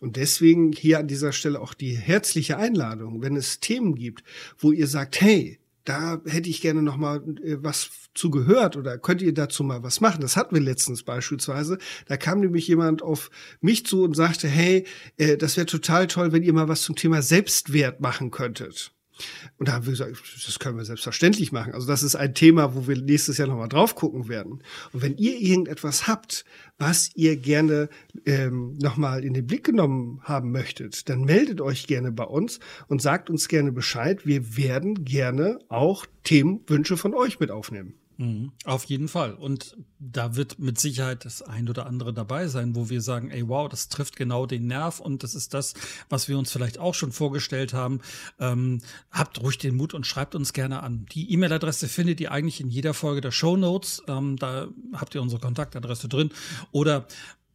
Und 0.00 0.14
deswegen 0.14 0.70
hier 0.70 1.00
an 1.00 1.08
dieser 1.08 1.32
Stelle 1.32 1.60
auch 1.60 1.74
die 1.74 1.96
herzliche 1.96 2.56
Einladung, 2.56 3.20
wenn 3.20 3.34
es 3.34 3.58
Themen 3.58 3.96
gibt, 3.96 4.22
wo 4.58 4.70
ihr 4.70 4.86
sagt, 4.86 5.20
hey, 5.20 5.58
da 5.88 6.20
hätte 6.26 6.50
ich 6.50 6.60
gerne 6.60 6.82
noch 6.82 6.96
mal 6.96 7.22
äh, 7.42 7.56
was 7.60 7.90
zu 8.14 8.30
gehört 8.30 8.76
oder 8.76 8.98
könnt 8.98 9.22
ihr 9.22 9.32
dazu 9.32 9.64
mal 9.64 9.82
was 9.82 10.00
machen? 10.00 10.20
Das 10.20 10.36
hatten 10.36 10.54
wir 10.54 10.62
letztens 10.62 11.02
beispielsweise. 11.02 11.78
Da 12.06 12.16
kam 12.16 12.40
nämlich 12.40 12.68
jemand 12.68 13.02
auf 13.02 13.30
mich 13.60 13.86
zu 13.86 14.04
und 14.04 14.14
sagte, 14.14 14.48
hey, 14.48 14.86
äh, 15.16 15.36
das 15.36 15.56
wäre 15.56 15.66
total 15.66 16.06
toll, 16.06 16.32
wenn 16.32 16.42
ihr 16.42 16.52
mal 16.52 16.68
was 16.68 16.82
zum 16.82 16.96
Thema 16.96 17.22
Selbstwert 17.22 18.00
machen 18.00 18.30
könntet. 18.30 18.92
Und 19.58 19.68
da 19.68 19.72
haben 19.72 19.86
wir 19.86 19.92
gesagt, 19.92 20.12
das 20.46 20.58
können 20.58 20.76
wir 20.76 20.84
selbstverständlich 20.84 21.52
machen. 21.52 21.74
Also 21.74 21.86
das 21.86 22.02
ist 22.02 22.14
ein 22.14 22.34
Thema, 22.34 22.74
wo 22.74 22.86
wir 22.86 22.96
nächstes 22.96 23.38
Jahr 23.38 23.48
nochmal 23.48 23.68
drauf 23.68 23.94
gucken 23.94 24.28
werden. 24.28 24.62
Und 24.92 25.02
wenn 25.02 25.16
ihr 25.16 25.38
irgendetwas 25.38 26.06
habt, 26.06 26.44
was 26.78 27.10
ihr 27.14 27.36
gerne 27.36 27.88
ähm, 28.26 28.76
nochmal 28.80 29.24
in 29.24 29.34
den 29.34 29.46
Blick 29.46 29.64
genommen 29.64 30.20
haben 30.22 30.52
möchtet, 30.52 31.08
dann 31.08 31.22
meldet 31.22 31.60
euch 31.60 31.86
gerne 31.86 32.12
bei 32.12 32.24
uns 32.24 32.60
und 32.86 33.02
sagt 33.02 33.30
uns 33.30 33.48
gerne 33.48 33.72
Bescheid. 33.72 34.26
Wir 34.26 34.56
werden 34.56 35.04
gerne 35.04 35.58
auch 35.68 36.06
Themenwünsche 36.24 36.96
von 36.96 37.14
euch 37.14 37.40
mit 37.40 37.50
aufnehmen. 37.50 37.94
Mhm, 38.20 38.50
auf 38.64 38.82
jeden 38.84 39.06
Fall. 39.06 39.34
Und 39.34 39.76
da 40.00 40.34
wird 40.34 40.58
mit 40.58 40.80
Sicherheit 40.80 41.24
das 41.24 41.40
ein 41.40 41.68
oder 41.68 41.86
andere 41.86 42.12
dabei 42.12 42.48
sein, 42.48 42.74
wo 42.74 42.90
wir 42.90 43.00
sagen, 43.00 43.30
ey, 43.30 43.48
wow, 43.48 43.68
das 43.68 43.88
trifft 43.88 44.16
genau 44.16 44.44
den 44.44 44.66
Nerv 44.66 44.98
und 44.98 45.22
das 45.22 45.36
ist 45.36 45.54
das, 45.54 45.74
was 46.08 46.28
wir 46.28 46.36
uns 46.36 46.50
vielleicht 46.50 46.78
auch 46.78 46.94
schon 46.94 47.12
vorgestellt 47.12 47.74
haben. 47.74 48.00
Ähm, 48.40 48.80
habt 49.12 49.40
ruhig 49.40 49.58
den 49.58 49.76
Mut 49.76 49.94
und 49.94 50.04
schreibt 50.04 50.34
uns 50.34 50.52
gerne 50.52 50.82
an. 50.82 51.06
Die 51.12 51.32
E-Mail-Adresse 51.32 51.86
findet 51.86 52.20
ihr 52.20 52.32
eigentlich 52.32 52.60
in 52.60 52.70
jeder 52.70 52.92
Folge 52.92 53.20
der 53.20 53.30
Show 53.30 53.56
Notes. 53.56 54.02
Ähm, 54.08 54.34
da 54.34 54.66
habt 54.94 55.14
ihr 55.14 55.22
unsere 55.22 55.40
Kontaktadresse 55.40 56.08
drin. 56.08 56.30
Oder 56.72 57.06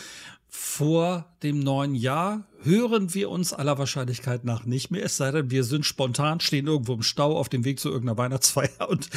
Vor 0.56 1.25
dem 1.41 1.60
neuen 1.60 1.95
Jahr 1.95 2.47
hören 2.62 3.13
wir 3.15 3.32
uns 3.32 3.53
aller 3.53 3.79
Wahrscheinlichkeit 3.79 4.45
nach 4.45 4.65
nicht 4.65 4.91
mehr. 4.91 5.03
Es 5.03 5.17
sei 5.17 5.32
denn, 5.32 5.49
wir 5.49 5.63
sind 5.63 5.84
spontan, 5.84 6.39
stehen 6.39 6.67
irgendwo 6.67 6.93
im 6.93 7.01
Stau 7.01 7.36
auf 7.36 7.49
dem 7.49 7.65
Weg 7.65 7.79
zu 7.79 7.89
irgendeiner 7.89 8.19
Weihnachtsfeier 8.19 8.69
und 8.88 9.10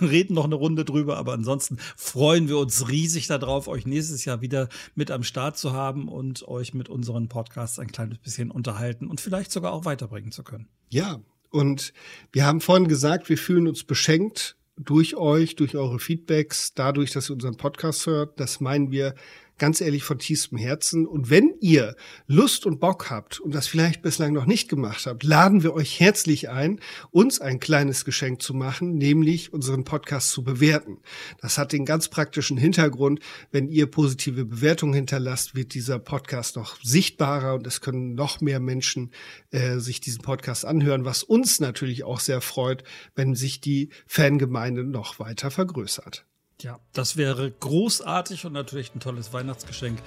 reden 0.00 0.34
noch 0.34 0.46
eine 0.46 0.54
Runde 0.54 0.86
drüber. 0.86 1.18
Aber 1.18 1.34
ansonsten 1.34 1.76
freuen 1.94 2.48
wir 2.48 2.58
uns 2.58 2.88
riesig 2.88 3.26
darauf, 3.26 3.68
euch 3.68 3.86
nächstes 3.86 4.24
Jahr 4.24 4.40
wieder 4.40 4.70
mit 4.94 5.10
am 5.10 5.22
Start 5.22 5.58
zu 5.58 5.72
haben 5.72 6.08
und 6.08 6.48
euch 6.48 6.72
mit 6.72 6.88
unseren 6.88 7.28
Podcasts 7.28 7.78
ein 7.78 7.92
kleines 7.92 8.18
bisschen 8.18 8.50
unterhalten 8.50 9.06
und 9.06 9.20
vielleicht 9.20 9.52
sogar 9.52 9.72
auch 9.74 9.84
weiterbringen 9.84 10.32
zu 10.32 10.42
können. 10.42 10.68
Ja, 10.88 11.20
und 11.50 11.92
wir 12.32 12.46
haben 12.46 12.60
vorhin 12.60 12.88
gesagt, 12.88 13.28
wir 13.28 13.38
fühlen 13.38 13.68
uns 13.68 13.84
beschenkt 13.84 14.57
durch 14.78 15.16
euch, 15.16 15.56
durch 15.56 15.76
eure 15.76 15.98
Feedbacks, 15.98 16.72
dadurch, 16.74 17.12
dass 17.12 17.30
ihr 17.30 17.34
unseren 17.34 17.56
Podcast 17.56 18.06
hört. 18.06 18.38
Das 18.40 18.60
meinen 18.60 18.90
wir 18.90 19.14
ganz 19.58 19.80
ehrlich 19.80 20.02
von 20.02 20.18
tiefstem 20.18 20.58
Herzen. 20.58 21.06
Und 21.06 21.30
wenn 21.30 21.54
ihr 21.60 21.96
Lust 22.26 22.66
und 22.66 22.80
Bock 22.80 23.10
habt 23.10 23.40
und 23.40 23.54
das 23.54 23.66
vielleicht 23.66 24.02
bislang 24.02 24.32
noch 24.32 24.46
nicht 24.46 24.68
gemacht 24.68 25.06
habt, 25.06 25.24
laden 25.24 25.62
wir 25.62 25.74
euch 25.74 26.00
herzlich 26.00 26.48
ein, 26.48 26.80
uns 27.10 27.40
ein 27.40 27.60
kleines 27.60 28.04
Geschenk 28.04 28.42
zu 28.42 28.54
machen, 28.54 28.94
nämlich 28.94 29.52
unseren 29.52 29.84
Podcast 29.84 30.30
zu 30.30 30.42
bewerten. 30.42 30.98
Das 31.40 31.58
hat 31.58 31.72
den 31.72 31.84
ganz 31.84 32.08
praktischen 32.08 32.56
Hintergrund. 32.56 33.20
Wenn 33.50 33.68
ihr 33.68 33.86
positive 33.86 34.44
Bewertungen 34.44 34.94
hinterlasst, 34.94 35.54
wird 35.54 35.74
dieser 35.74 35.98
Podcast 35.98 36.56
noch 36.56 36.78
sichtbarer 36.82 37.54
und 37.54 37.66
es 37.66 37.80
können 37.80 38.14
noch 38.14 38.40
mehr 38.40 38.60
Menschen 38.60 39.10
äh, 39.50 39.78
sich 39.78 40.00
diesen 40.00 40.22
Podcast 40.22 40.64
anhören, 40.64 41.04
was 41.04 41.22
uns 41.22 41.60
natürlich 41.60 42.04
auch 42.04 42.20
sehr 42.20 42.40
freut, 42.40 42.84
wenn 43.14 43.34
sich 43.34 43.60
die 43.60 43.90
Fangemeinde 44.06 44.84
noch 44.84 45.18
weiter 45.18 45.50
vergrößert. 45.50 46.24
Ja, 46.60 46.80
das 46.92 47.16
wäre 47.16 47.50
großartig 47.50 48.44
und 48.44 48.52
natürlich 48.52 48.94
ein 48.94 49.00
tolles 49.00 49.32
Weihnachtsgeschenk. 49.32 50.00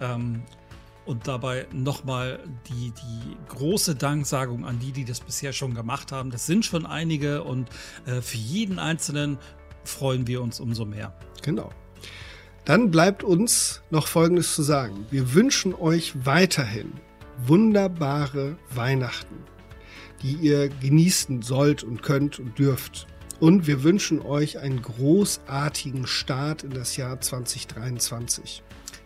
Ähm, 0.00 0.44
und 1.04 1.26
dabei 1.26 1.66
nochmal 1.72 2.38
die, 2.68 2.92
die 2.92 3.36
große 3.48 3.96
Danksagung 3.96 4.64
an 4.64 4.78
die, 4.78 4.92
die 4.92 5.04
das 5.04 5.20
bisher 5.20 5.52
schon 5.52 5.74
gemacht 5.74 6.12
haben. 6.12 6.30
Das 6.30 6.46
sind 6.46 6.64
schon 6.64 6.86
einige 6.86 7.42
und 7.42 7.68
äh, 8.06 8.20
für 8.20 8.36
jeden 8.36 8.78
Einzelnen 8.78 9.38
freuen 9.82 10.28
wir 10.28 10.42
uns 10.42 10.60
umso 10.60 10.84
mehr. 10.84 11.18
Genau. 11.42 11.70
Dann 12.64 12.92
bleibt 12.92 13.24
uns 13.24 13.82
noch 13.90 14.06
Folgendes 14.06 14.54
zu 14.54 14.62
sagen. 14.62 15.06
Wir 15.10 15.34
wünschen 15.34 15.74
euch 15.74 16.12
weiterhin 16.24 16.92
wunderbare 17.46 18.58
Weihnachten, 18.72 19.42
die 20.22 20.34
ihr 20.34 20.68
genießen 20.68 21.42
sollt 21.42 21.82
und 21.82 22.02
könnt 22.02 22.38
und 22.38 22.58
dürft. 22.58 23.08
Und 23.40 23.66
wir 23.66 23.82
wünschen 23.82 24.20
euch 24.20 24.58
einen 24.58 24.82
großartigen 24.82 26.06
Start 26.06 26.62
in 26.62 26.70
das 26.70 26.96
Jahr 26.96 27.20
2023. 27.20 28.62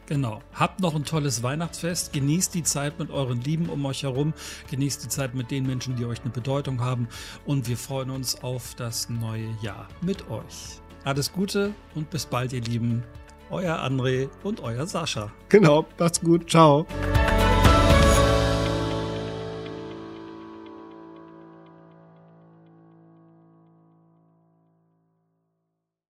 Genau. 0.07 0.41
Habt 0.53 0.81
noch 0.81 0.95
ein 0.95 1.05
tolles 1.05 1.43
Weihnachtsfest. 1.43 2.13
Genießt 2.13 2.53
die 2.55 2.65
Zeit 2.65 2.99
mit 2.99 3.11
euren 3.11 3.41
Lieben 3.41 3.69
um 3.69 3.87
euch 3.87 4.03
herum. 4.03 4.35
Genießt 4.71 5.05
die 5.05 5.09
Zeit 5.09 5.35
mit 5.35 5.51
den 5.51 5.67
Menschen, 5.67 5.97
die 5.97 6.05
euch 6.05 6.21
eine 6.23 6.31
Bedeutung 6.31 6.81
haben. 6.81 7.09
Und 7.47 7.69
wir 7.69 7.77
freuen 7.77 8.11
uns 8.11 8.43
auf 8.43 8.75
das 8.75 9.09
neue 9.09 9.49
Jahr 9.63 9.89
mit 10.03 10.29
euch. 10.29 10.81
Alles 11.05 11.33
Gute 11.33 11.73
und 11.95 12.11
bis 12.11 12.27
bald, 12.27 12.53
ihr 12.53 12.63
Lieben. 12.63 13.03
Euer 13.51 13.77
André 13.77 14.29
und 14.43 14.61
euer 14.61 14.87
Sascha. 14.87 15.31
Genau. 15.49 15.87
Macht's 15.99 16.21
gut. 16.21 16.51
Ciao. 16.51 16.87